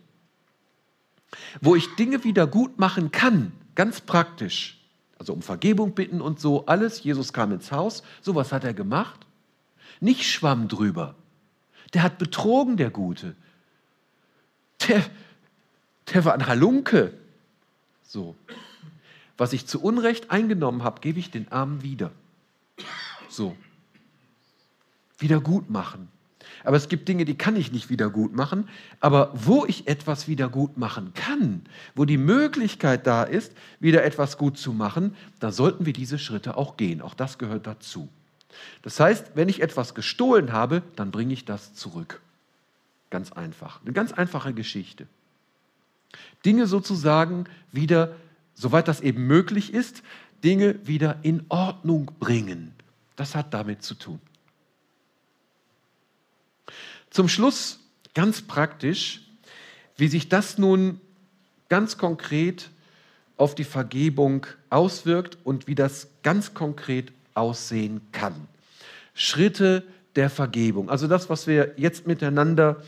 [1.61, 4.81] Wo ich Dinge wieder gut machen kann, ganz praktisch,
[5.19, 7.03] also um Vergebung bitten und so, alles.
[7.03, 9.25] Jesus kam ins Haus, so was hat er gemacht.
[9.99, 11.15] Nicht schwamm drüber.
[11.93, 13.35] Der hat betrogen, der Gute.
[14.87, 15.03] Der,
[16.13, 17.13] der war ein Halunke.
[18.03, 18.35] So.
[19.37, 22.11] Was ich zu Unrecht eingenommen habe, gebe ich den Armen wieder.
[23.29, 23.55] So.
[25.19, 26.09] Wieder gut machen.
[26.63, 28.67] Aber es gibt Dinge, die kann ich nicht wieder gut machen.
[28.99, 31.61] Aber wo ich etwas wieder gut machen kann,
[31.95, 36.57] wo die Möglichkeit da ist, wieder etwas gut zu machen, da sollten wir diese Schritte
[36.57, 37.01] auch gehen.
[37.01, 38.09] Auch das gehört dazu.
[38.81, 42.21] Das heißt, wenn ich etwas gestohlen habe, dann bringe ich das zurück.
[43.09, 43.81] Ganz einfach.
[43.81, 45.07] Eine ganz einfache Geschichte.
[46.45, 48.15] Dinge sozusagen wieder
[48.57, 50.03] soweit das eben möglich ist,
[50.43, 52.73] Dinge wieder in Ordnung bringen.
[53.15, 54.19] Das hat damit zu tun.
[57.09, 57.79] Zum Schluss
[58.13, 59.21] ganz praktisch,
[59.95, 60.99] wie sich das nun
[61.69, 62.69] ganz konkret
[63.37, 68.47] auf die Vergebung auswirkt und wie das ganz konkret aussehen kann.
[69.13, 69.83] Schritte
[70.17, 72.83] der Vergebung, also das, was wir jetzt miteinander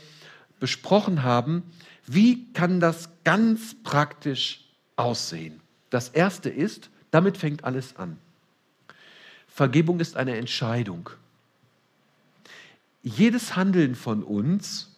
[0.60, 1.64] besprochen haben,
[2.06, 4.66] wie kann das ganz praktisch
[4.96, 5.62] aussehen.
[5.92, 8.18] Das erste ist, damit fängt alles an.
[9.48, 11.10] Vergebung ist eine Entscheidung.
[13.02, 14.98] jedes Handeln von uns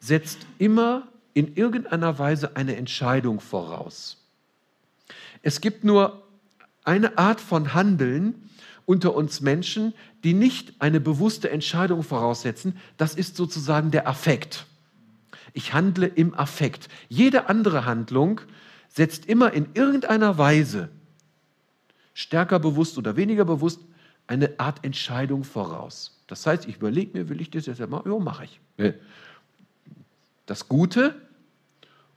[0.00, 4.22] setzt immer in irgendeiner Weise eine Entscheidung voraus.
[5.42, 6.22] Es gibt nur
[6.84, 8.48] eine Art von Handeln
[8.86, 9.92] unter uns Menschen,
[10.24, 12.78] die nicht eine bewusste Entscheidung voraussetzen.
[12.96, 14.66] Das ist sozusagen der Affekt.
[15.52, 16.88] Ich handle im Affekt.
[17.08, 18.40] Jede andere Handlung
[18.88, 20.88] setzt immer in irgendeiner Weise,
[22.14, 23.80] stärker bewusst oder weniger bewusst,
[24.26, 26.22] eine Art Entscheidung voraus.
[26.26, 28.10] Das heißt, ich überlege mir, will ich das jetzt machen?
[28.10, 28.60] Ja, mache ich.
[30.46, 31.14] Das Gute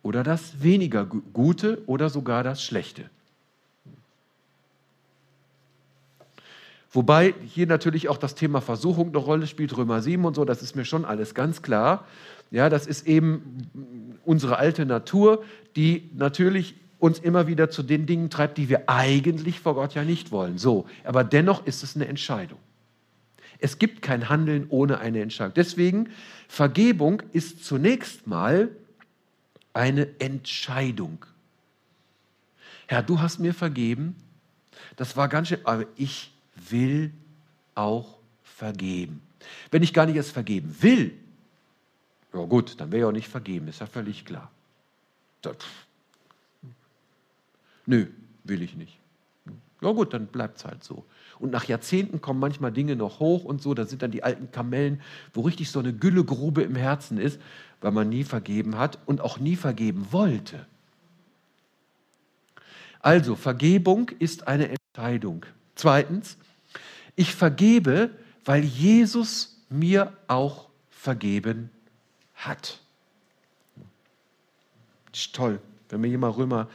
[0.01, 3.09] oder das weniger Gute oder sogar das Schlechte.
[6.91, 10.63] Wobei hier natürlich auch das Thema Versuchung eine Rolle spielt, Römer 7 und so, das
[10.63, 12.05] ist mir schon alles ganz klar.
[12.49, 15.43] Ja, das ist eben unsere alte Natur,
[15.75, 20.03] die natürlich uns immer wieder zu den Dingen treibt, die wir eigentlich vor Gott ja
[20.03, 20.57] nicht wollen.
[20.57, 22.59] So, aber dennoch ist es eine Entscheidung.
[23.59, 25.53] Es gibt kein Handeln ohne eine Entscheidung.
[25.55, 26.09] Deswegen,
[26.47, 28.69] Vergebung ist zunächst mal
[29.73, 31.25] eine Entscheidung.
[32.87, 34.15] Herr, du hast mir vergeben,
[34.95, 36.31] das war ganz schön, aber ich
[36.69, 37.13] will
[37.75, 39.21] auch vergeben.
[39.71, 41.13] Wenn ich gar nicht erst vergeben will,
[42.33, 44.51] ja gut, dann wäre ja auch nicht vergeben, ist ja völlig klar.
[45.41, 45.55] Das,
[47.85, 48.07] nö,
[48.43, 48.99] will ich nicht.
[49.81, 51.05] Ja gut, dann bleibt es halt so.
[51.39, 54.51] Und nach Jahrzehnten kommen manchmal Dinge noch hoch und so, da sind dann die alten
[54.51, 55.01] Kamellen,
[55.33, 57.39] wo richtig so eine Güllegrube im Herzen ist,
[57.79, 60.65] weil man nie vergeben hat und auch nie vergeben wollte.
[62.99, 65.45] Also, Vergebung ist eine Entscheidung.
[65.75, 66.37] Zweitens,
[67.19, 68.11] ich vergebe,
[68.45, 71.69] weil Jesus mir auch vergeben
[72.33, 72.79] hat.
[75.13, 75.59] Ist toll,
[75.89, 76.69] wenn wir hier mal Römer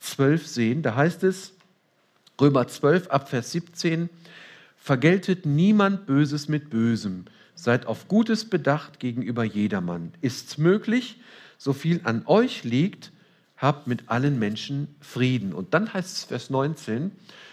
[0.00, 1.52] 12 sehen, da heißt es,
[2.40, 4.08] Römer 12 ab Vers 17,
[4.78, 10.14] vergeltet niemand Böses mit Bösem, seid auf Gutes bedacht gegenüber jedermann.
[10.22, 11.20] Ist's möglich,
[11.58, 13.12] so viel an euch liegt,
[13.58, 15.52] habt mit allen Menschen Frieden.
[15.52, 17.12] Und dann heißt es Vers 19,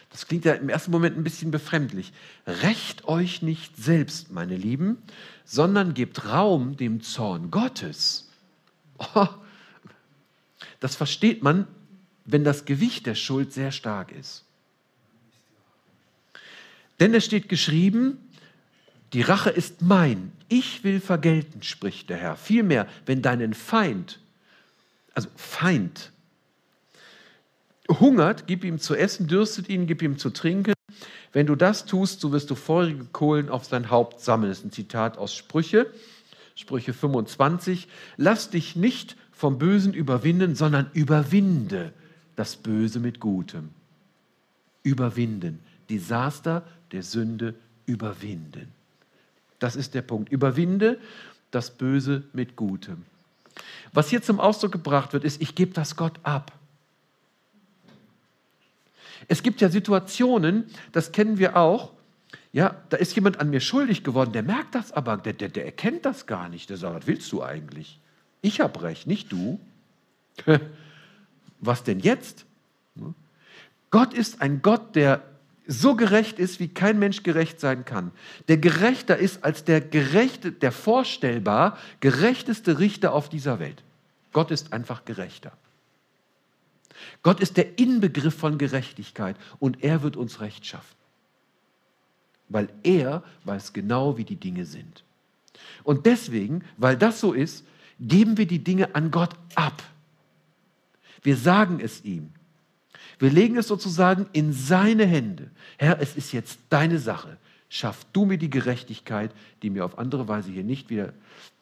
[0.09, 2.13] das klingt ja im ersten Moment ein bisschen befremdlich.
[2.45, 4.97] Recht euch nicht selbst, meine Lieben,
[5.45, 8.29] sondern gebt Raum dem Zorn Gottes.
[9.15, 9.27] Oh,
[10.79, 11.67] das versteht man,
[12.25, 14.43] wenn das Gewicht der Schuld sehr stark ist.
[16.99, 18.17] Denn es steht geschrieben,
[19.13, 22.35] die Rache ist mein, ich will vergelten, spricht der Herr.
[22.35, 24.19] Vielmehr, wenn deinen Feind,
[25.13, 26.11] also Feind,
[27.87, 30.73] hungert, gib ihm zu essen, dürstet ihn, gib ihm zu trinken.
[31.33, 34.49] Wenn du das tust, so wirst du feurige Kohlen auf sein Haupt sammeln.
[34.49, 35.87] Das ist ein Zitat aus Sprüche,
[36.55, 37.87] Sprüche 25.
[38.17, 41.93] Lass dich nicht vom Bösen überwinden, sondern überwinde
[42.35, 43.69] das Böse mit Gutem.
[44.83, 45.59] Überwinden.
[45.89, 48.73] Desaster der Sünde überwinden.
[49.59, 50.31] Das ist der Punkt.
[50.31, 50.99] Überwinde
[51.51, 53.05] das Böse mit Gutem.
[53.93, 56.56] Was hier zum Ausdruck gebracht wird, ist, ich gebe das Gott ab.
[59.27, 61.93] Es gibt ja Situationen, das kennen wir auch,
[62.53, 65.65] ja, da ist jemand an mir schuldig geworden, der merkt das aber, der, der, der
[65.65, 66.69] erkennt das gar nicht.
[66.69, 67.99] Der sagt, was willst du eigentlich?
[68.41, 69.59] Ich habe recht, nicht du.
[71.59, 72.45] was denn jetzt?
[73.89, 75.23] Gott ist ein Gott, der
[75.67, 78.11] so gerecht ist, wie kein Mensch gerecht sein kann.
[78.47, 83.83] Der gerechter ist als der gerechte, der vorstellbar gerechteste Richter auf dieser Welt.
[84.31, 85.51] Gott ist einfach gerechter.
[87.23, 90.95] Gott ist der Inbegriff von Gerechtigkeit und er wird uns Recht schaffen.
[92.49, 95.03] Weil er weiß genau, wie die Dinge sind.
[95.83, 97.65] Und deswegen, weil das so ist,
[97.99, 99.83] geben wir die Dinge an Gott ab.
[101.21, 102.31] Wir sagen es ihm.
[103.19, 105.49] Wir legen es sozusagen in seine Hände.
[105.77, 107.37] Herr, es ist jetzt deine Sache.
[107.69, 109.31] Schaff du mir die Gerechtigkeit,
[109.61, 111.13] die mir auf andere Weise hier nicht wieder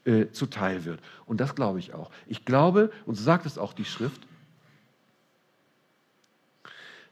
[0.04, 1.00] äh, zuteil wird.
[1.26, 2.12] Und das glaube ich auch.
[2.28, 4.22] Ich glaube, und so sagt es auch die Schrift,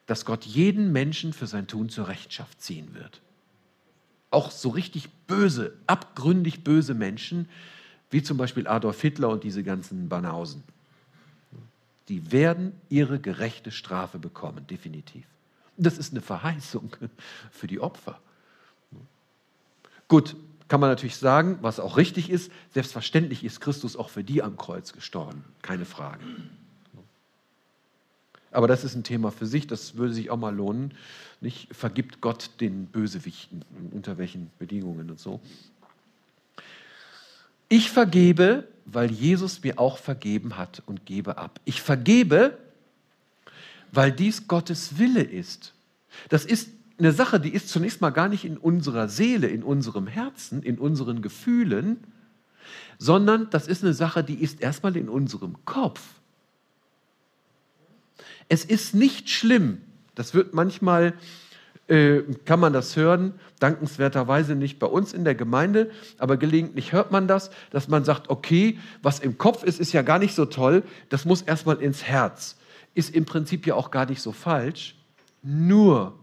[0.06, 3.22] dass Gott jeden Menschen für sein Tun zur Rechenschaft ziehen wird.
[4.32, 7.47] Auch so richtig böse, abgründig böse Menschen,
[8.10, 10.64] wie zum Beispiel Adolf Hitler und diese ganzen Banausen.
[12.10, 15.26] Die werden ihre gerechte Strafe bekommen, definitiv.
[15.78, 16.95] Das ist eine Verheißung
[17.51, 18.20] für die Opfer.
[20.08, 20.36] Gut,
[20.68, 24.58] kann man natürlich sagen, was auch richtig ist, selbstverständlich ist Christus auch für die am
[24.58, 26.24] Kreuz gestorben, keine Frage.
[28.54, 30.93] Aber das ist ein Thema für sich, das würde sich auch mal lohnen.
[31.41, 35.39] Nicht vergibt Gott den Bösewichten, unter welchen Bedingungen und so.
[37.70, 41.60] Ich vergebe, weil Jesus mir auch vergeben hat und gebe ab.
[41.66, 42.58] Ich vergebe,
[43.91, 45.74] weil dies Gottes Wille ist.
[46.30, 50.08] Das ist eine Sache, die ist zunächst mal gar nicht in unserer Seele, in unserem
[50.08, 51.97] Herzen, in unseren Gefühlen,
[52.97, 56.01] sondern das ist eine Sache, die ist erstmal in unserem Kopf.
[58.54, 59.82] Es ist nicht schlimm,
[60.14, 61.14] das wird manchmal,
[61.88, 65.89] äh, kann man das hören, dankenswerterweise nicht bei uns in der Gemeinde,
[66.20, 70.04] aber gelegentlich hört man das, dass man sagt, okay, was im Kopf ist, ist ja
[70.04, 72.56] gar nicht so toll, das muss erstmal ins Herz.
[72.93, 74.97] Ist im Prinzip ja auch gar nicht so falsch,
[75.41, 76.14] nur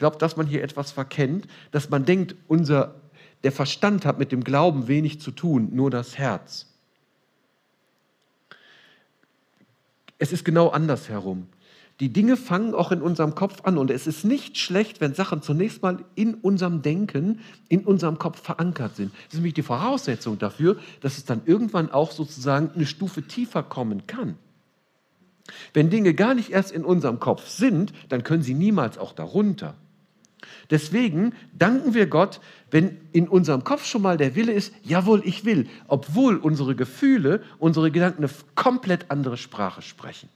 [0.00, 2.96] glaube, dass man hier etwas verkennt, dass man denkt, unser,
[3.44, 6.69] der Verstand hat mit dem Glauben wenig zu tun, nur das Herz.
[10.20, 11.46] Es ist genau andersherum.
[11.98, 15.42] Die Dinge fangen auch in unserem Kopf an und es ist nicht schlecht, wenn Sachen
[15.42, 19.12] zunächst mal in unserem Denken, in unserem Kopf verankert sind.
[19.12, 23.62] Das ist nämlich die Voraussetzung dafür, dass es dann irgendwann auch sozusagen eine Stufe tiefer
[23.62, 24.36] kommen kann.
[25.72, 29.74] Wenn Dinge gar nicht erst in unserem Kopf sind, dann können sie niemals auch darunter.
[30.70, 35.44] Deswegen danken wir Gott, wenn in unserem Kopf schon mal der Wille ist, jawohl, ich
[35.44, 40.28] will, obwohl unsere Gefühle, unsere Gedanken eine komplett andere Sprache sprechen.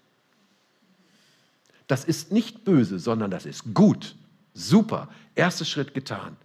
[1.86, 4.16] Das ist nicht böse, sondern das ist gut,
[4.54, 6.36] super, erster Schritt getan.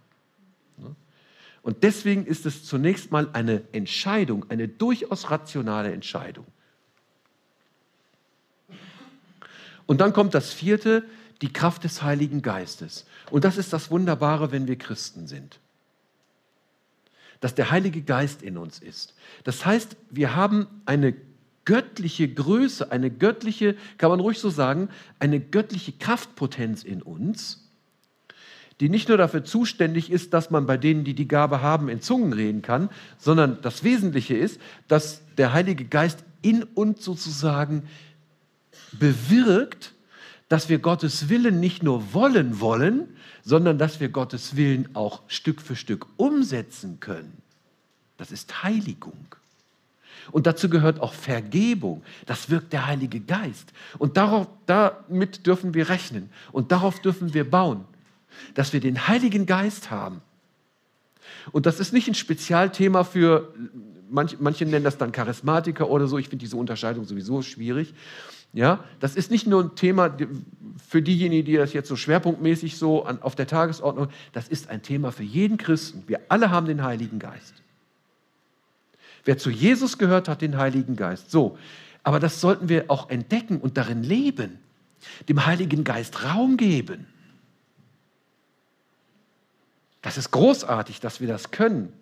[1.62, 6.46] Und deswegen ist es zunächst mal eine Entscheidung, eine durchaus rationale Entscheidung.
[9.86, 11.04] Und dann kommt das vierte,
[11.42, 13.06] die Kraft des Heiligen Geistes.
[13.30, 15.58] Und das ist das Wunderbare, wenn wir Christen sind.
[17.40, 19.14] Dass der Heilige Geist in uns ist.
[19.44, 21.14] Das heißt, wir haben eine
[21.64, 24.88] göttliche Größe, eine göttliche, kann man ruhig so sagen,
[25.18, 27.68] eine göttliche Kraftpotenz in uns,
[28.80, 32.00] die nicht nur dafür zuständig ist, dass man bei denen, die die Gabe haben, in
[32.00, 32.88] Zungen reden kann,
[33.18, 37.84] sondern das Wesentliche ist, dass der Heilige Geist in uns sozusagen
[38.92, 39.92] bewirkt,
[40.50, 45.62] dass wir Gottes Willen nicht nur wollen wollen, sondern dass wir Gottes Willen auch Stück
[45.62, 47.40] für Stück umsetzen können.
[48.18, 49.26] Das ist Heiligung.
[50.32, 52.02] Und dazu gehört auch Vergebung.
[52.26, 53.72] Das wirkt der Heilige Geist.
[53.98, 56.30] Und darauf, damit dürfen wir rechnen.
[56.50, 57.84] Und darauf dürfen wir bauen,
[58.54, 60.20] dass wir den Heiligen Geist haben.
[61.52, 63.54] Und das ist nicht ein Spezialthema für,
[64.10, 66.18] manche, manche nennen das dann Charismatiker oder so.
[66.18, 67.94] Ich finde diese Unterscheidung sowieso schwierig.
[68.52, 70.16] Ja, das ist nicht nur ein Thema
[70.88, 74.82] für diejenigen, die das jetzt so schwerpunktmäßig so an, auf der Tagesordnung, das ist ein
[74.82, 76.02] Thema für jeden Christen.
[76.08, 77.54] Wir alle haben den Heiligen Geist.
[79.24, 81.30] Wer zu Jesus gehört, hat den Heiligen Geist.
[81.30, 81.58] So,
[82.02, 84.58] aber das sollten wir auch entdecken und darin leben,
[85.28, 87.06] dem Heiligen Geist Raum geben.
[90.02, 91.92] Das ist großartig, dass wir das können.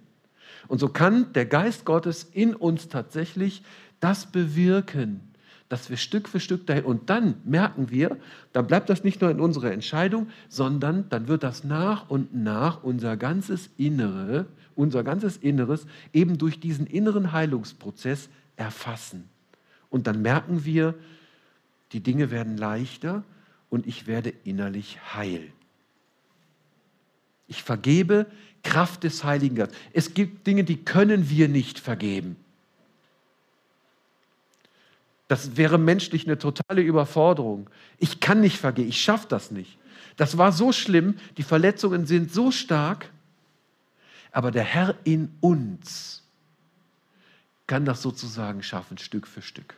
[0.68, 3.62] Und so kann der Geist Gottes in uns tatsächlich
[4.00, 5.27] das bewirken,
[5.68, 8.16] dass wir Stück für Stück dahin, und dann merken wir,
[8.52, 12.82] dann bleibt das nicht nur in unserer Entscheidung, sondern dann wird das nach und nach
[12.82, 19.28] unser ganzes Innere, unser ganzes Inneres eben durch diesen inneren Heilungsprozess erfassen.
[19.90, 20.94] Und dann merken wir,
[21.92, 23.24] die Dinge werden leichter
[23.70, 25.50] und ich werde innerlich heil.
[27.46, 28.26] Ich vergebe
[28.62, 29.78] Kraft des Heiligen Geistes.
[29.92, 32.36] Es gibt Dinge, die können wir nicht vergeben.
[35.28, 37.68] Das wäre menschlich eine totale Überforderung.
[37.98, 39.78] Ich kann nicht vergehen, ich schaffe das nicht.
[40.16, 43.10] Das war so schlimm, die Verletzungen sind so stark,
[44.32, 46.24] aber der Herr in uns
[47.66, 49.76] kann das sozusagen schaffen, Stück für Stück.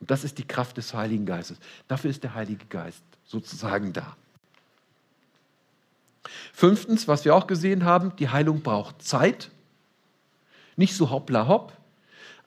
[0.00, 1.58] Und das ist die Kraft des Heiligen Geistes.
[1.86, 4.16] Dafür ist der Heilige Geist sozusagen da.
[6.52, 9.50] Fünftens, was wir auch gesehen haben, die Heilung braucht Zeit.
[10.76, 11.72] Nicht so hoppla hopp,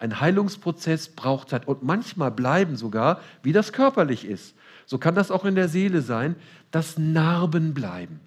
[0.02, 4.56] ein Heilungsprozess braucht Zeit und manchmal bleiben sogar, wie das körperlich ist.
[4.88, 6.36] So kann das auch in der Seele sein,
[6.72, 8.20] dass Narben bleiben,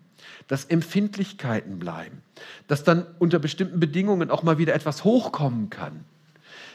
[0.46, 2.22] dass Empfindlichkeiten bleiben,
[2.68, 6.04] dass dann unter bestimmten Bedingungen auch mal wieder etwas hochkommen kann.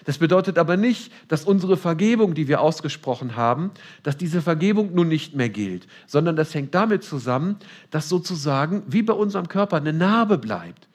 [0.03, 3.71] Das bedeutet aber nicht, dass unsere Vergebung, die wir ausgesprochen haben,
[4.03, 7.57] dass diese Vergebung nun nicht mehr gilt, sondern das hängt damit zusammen,
[7.89, 10.88] dass sozusagen wie bei unserem Körper eine Narbe bleibt.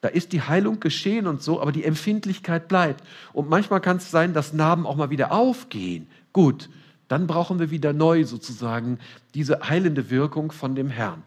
[0.00, 3.04] Da ist die Heilung geschehen und so, aber die Empfindlichkeit bleibt.
[3.32, 6.06] Und manchmal kann es sein, dass Narben auch mal wieder aufgehen.
[6.32, 6.68] Gut,
[7.08, 8.98] dann brauchen wir wieder neu sozusagen
[9.34, 11.22] diese heilende Wirkung von dem Herrn.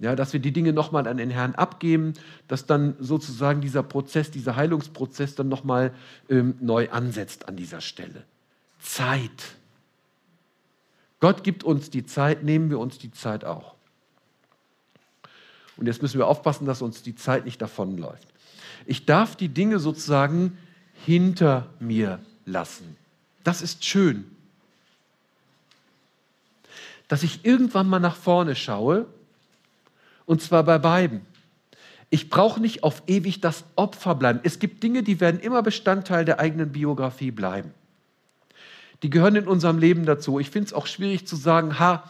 [0.00, 2.14] Ja, dass wir die Dinge nochmal an den Herrn abgeben,
[2.48, 5.92] dass dann sozusagen dieser Prozess, dieser Heilungsprozess dann nochmal
[6.30, 8.24] ähm, neu ansetzt an dieser Stelle.
[8.80, 9.56] Zeit.
[11.20, 13.74] Gott gibt uns die Zeit, nehmen wir uns die Zeit auch.
[15.80, 18.28] Und jetzt müssen wir aufpassen, dass uns die Zeit nicht davonläuft.
[18.86, 20.56] Ich darf die Dinge sozusagen
[21.06, 22.96] hinter mir lassen.
[23.42, 24.26] Das ist schön.
[27.10, 29.04] dass ich irgendwann mal nach vorne schaue,
[30.26, 31.22] und zwar bei beiden.
[32.08, 34.38] Ich brauche nicht auf ewig das Opfer bleiben.
[34.44, 37.74] Es gibt Dinge, die werden immer Bestandteil der eigenen Biografie bleiben.
[39.02, 40.38] Die gehören in unserem Leben dazu.
[40.38, 42.08] Ich finde es auch schwierig zu sagen, ha,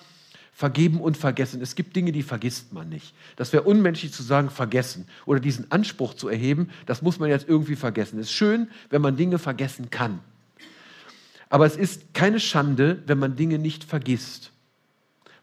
[0.60, 1.62] vergeben und vergessen.
[1.62, 3.14] Es gibt Dinge, die vergisst man nicht.
[3.36, 7.48] Das wäre unmenschlich zu sagen, vergessen oder diesen Anspruch zu erheben, das muss man jetzt
[7.48, 8.18] irgendwie vergessen.
[8.18, 10.18] Es ist schön, wenn man Dinge vergessen kann.
[11.48, 14.52] Aber es ist keine Schande, wenn man Dinge nicht vergisst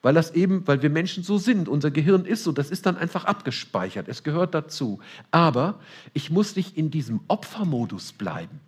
[0.04, 2.96] weil das eben, weil wir Menschen so sind, unser Gehirn ist so, das ist dann
[2.96, 5.00] einfach abgespeichert, es gehört dazu.
[5.32, 5.80] Aber
[6.14, 8.62] ich muss nicht in diesem Opfermodus bleiben.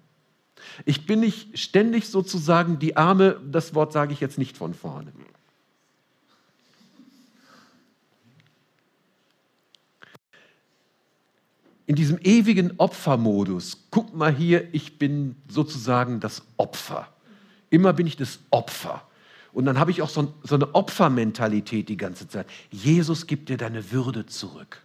[0.86, 5.14] Ich bin nicht ständig sozusagen die Arme, das Wort sage ich jetzt nicht von vorne.
[11.90, 17.08] In diesem ewigen Opfermodus, guck mal hier, ich bin sozusagen das Opfer.
[17.72, 19.02] Immer bin ich das Opfer.
[19.54, 22.46] Und dann habe ich auch so, so eine Opfermentalität die ganze Zeit.
[22.70, 24.84] Jesus gibt dir deine Würde zurück.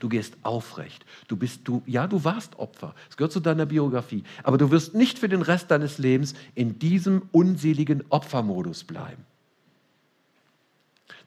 [0.00, 1.06] Du gehst aufrecht.
[1.28, 2.94] Du bist du, ja, du warst Opfer.
[3.08, 4.22] Es gehört zu deiner Biografie.
[4.42, 9.24] Aber du wirst nicht für den Rest deines Lebens in diesem unseligen Opfermodus bleiben.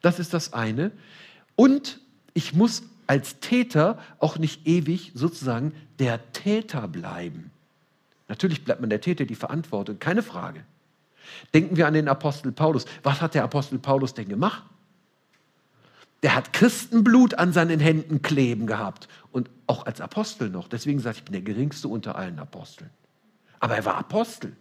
[0.03, 0.91] Das ist das eine.
[1.55, 1.99] Und
[2.36, 7.51] ich muss als Täter auch nicht ewig sozusagen der Täter bleiben.
[8.28, 10.64] Natürlich bleibt man der Täter die Verantwortung, keine Frage.
[11.53, 12.86] Denken wir an den Apostel Paulus.
[13.03, 14.64] Was hat der Apostel Paulus denn gemacht?
[16.24, 20.68] Der hat Christenblut an seinen Händen kleben gehabt und auch als Apostel noch.
[20.68, 22.89] Deswegen sagt, ich bin der geringste unter allen Aposteln.
[23.60, 24.55] Aber er war Apostel.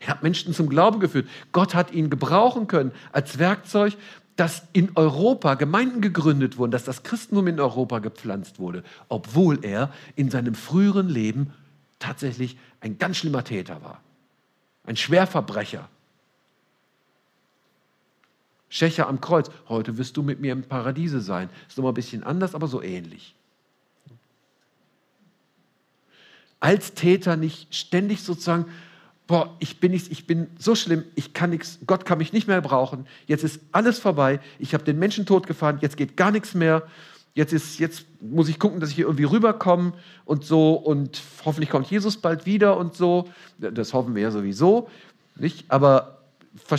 [0.00, 1.28] Er hat Menschen zum Glauben geführt.
[1.52, 3.96] Gott hat ihn gebrauchen können als Werkzeug,
[4.40, 9.92] dass in Europa Gemeinden gegründet wurden, dass das Christentum in Europa gepflanzt wurde, obwohl er
[10.16, 11.52] in seinem früheren Leben
[11.98, 14.00] tatsächlich ein ganz schlimmer Täter war
[14.84, 15.88] ein Schwerverbrecher.
[18.68, 19.50] Schächer am Kreuz.
[19.68, 21.50] Heute wirst du mit mir im Paradiese sein.
[21.68, 23.34] Ist nochmal ein bisschen anders, aber so ähnlich.
[26.60, 28.66] Als Täter nicht ständig sozusagen,
[29.30, 32.48] boah, ich bin nichts, ich bin so schlimm, ich kann nichts, Gott kann mich nicht
[32.48, 36.52] mehr brauchen, jetzt ist alles vorbei, ich habe den Menschen totgefahren, jetzt geht gar nichts
[36.52, 36.82] mehr,
[37.34, 39.92] jetzt, ist, jetzt muss ich gucken, dass ich hier irgendwie rüberkomme
[40.24, 43.30] und so und hoffentlich kommt Jesus bald wieder und so.
[43.60, 44.90] Das hoffen wir ja sowieso,
[45.36, 45.70] nicht?
[45.70, 46.18] Aber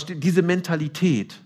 [0.10, 1.40] diese Mentalität,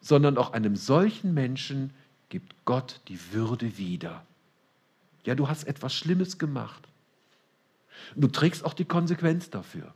[0.00, 1.90] sondern auch einem solchen Menschen
[2.28, 4.24] gibt Gott die Würde wieder.
[5.24, 6.86] Ja, du hast etwas Schlimmes gemacht.
[8.16, 9.94] Du trägst auch die Konsequenz dafür.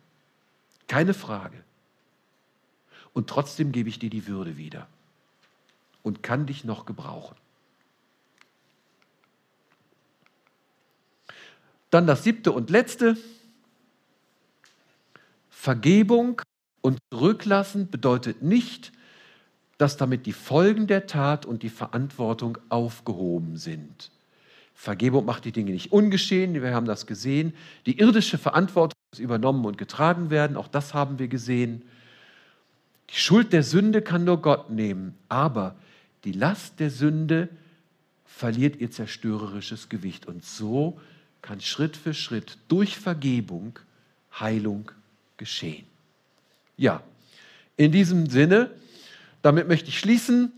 [0.88, 1.62] Keine Frage.
[3.12, 4.88] Und trotzdem gebe ich dir die Würde wieder
[6.02, 7.36] und kann dich noch gebrauchen.
[11.90, 13.16] Dann das siebte und letzte.
[15.48, 16.42] Vergebung
[16.80, 18.92] und Rücklassen bedeutet nicht,
[19.78, 24.11] dass damit die Folgen der Tat und die Verantwortung aufgehoben sind.
[24.75, 27.55] Vergebung macht die Dinge nicht ungeschehen, wir haben das gesehen.
[27.87, 31.83] Die irdische Verantwortung muss übernommen und getragen werden, auch das haben wir gesehen.
[33.11, 35.77] Die Schuld der Sünde kann nur Gott nehmen, aber
[36.25, 37.49] die Last der Sünde
[38.25, 40.27] verliert ihr zerstörerisches Gewicht.
[40.27, 41.01] Und so
[41.41, 43.79] kann Schritt für Schritt durch Vergebung
[44.41, 44.91] Heilung
[45.37, 45.87] geschehen.
[46.77, 47.03] Ja,
[47.77, 48.70] in diesem Sinne,
[49.43, 50.53] damit möchte ich schließen.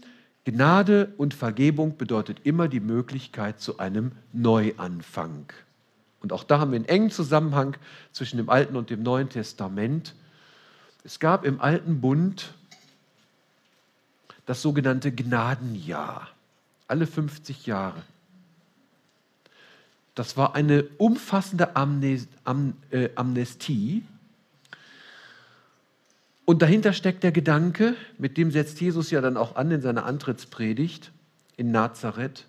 [0.46, 5.52] Gnade und Vergebung bedeutet immer die Möglichkeit zu einem Neuanfang.
[6.20, 7.76] Und auch da haben wir einen engen Zusammenhang
[8.12, 10.14] zwischen dem Alten und dem Neuen Testament.
[11.02, 12.54] Es gab im Alten Bund
[14.46, 16.28] das sogenannte Gnadenjahr,
[16.86, 18.04] alle 50 Jahre.
[20.14, 24.04] Das war eine umfassende äh, Amnestie.
[26.46, 30.06] Und dahinter steckt der Gedanke, mit dem setzt Jesus ja dann auch an in seiner
[30.06, 31.10] Antrittspredigt
[31.56, 32.46] in Nazareth.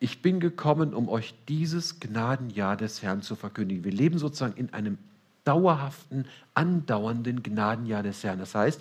[0.00, 3.84] Ich bin gekommen, um euch dieses Gnadenjahr des Herrn zu verkündigen.
[3.84, 4.96] Wir leben sozusagen in einem
[5.44, 6.24] dauerhaften,
[6.54, 8.38] andauernden Gnadenjahr des Herrn.
[8.38, 8.80] Das heißt,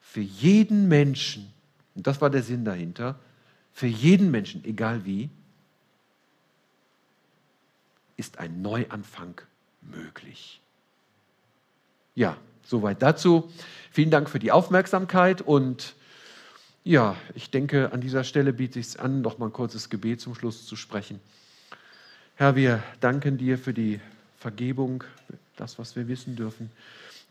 [0.00, 1.52] für jeden Menschen,
[1.94, 3.20] und das war der Sinn dahinter,
[3.72, 5.30] für jeden Menschen, egal wie,
[8.16, 9.40] ist ein Neuanfang
[9.80, 10.60] möglich.
[12.16, 13.52] Ja, soweit dazu.
[13.92, 15.94] Vielen Dank für die Aufmerksamkeit und
[16.82, 20.34] ja, ich denke, an dieser Stelle bietet es an, noch mal ein kurzes Gebet zum
[20.34, 21.20] Schluss zu sprechen.
[22.34, 24.00] Herr, wir danken dir für die
[24.38, 25.04] Vergebung,
[25.56, 26.70] das, was wir wissen dürfen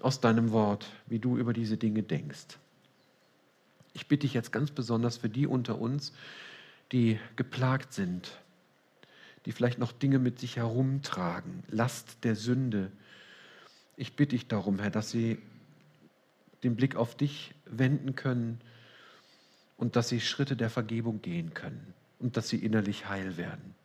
[0.01, 2.59] aus deinem Wort, wie du über diese Dinge denkst.
[3.93, 6.13] Ich bitte dich jetzt ganz besonders für die unter uns,
[6.91, 8.37] die geplagt sind,
[9.47, 12.91] die vielleicht noch Dinge mit sich herumtragen, Last der Sünde,
[13.97, 15.37] Ich bitte dich darum, Herr, dass sie
[16.63, 18.59] den Blick auf dich wenden können
[19.77, 23.75] und dass sie Schritte der Vergebung gehen können und dass sie innerlich heil werden.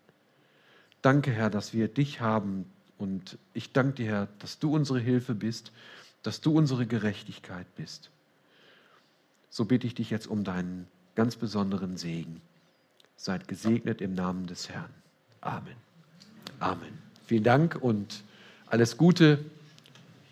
[1.03, 2.67] Danke, Herr, dass wir dich haben
[2.99, 5.73] und ich danke dir, Herr, dass du unsere Hilfe bist,
[6.23, 8.11] dass du unsere Gerechtigkeit bist.
[9.49, 12.41] So bitte ich dich jetzt um deinen ganz besonderen Segen.
[13.17, 14.91] Seid gesegnet im Namen des Herrn.
[15.41, 15.77] Amen.
[16.59, 16.99] Amen.
[17.27, 18.23] Vielen Dank und
[18.67, 19.45] alles Gute.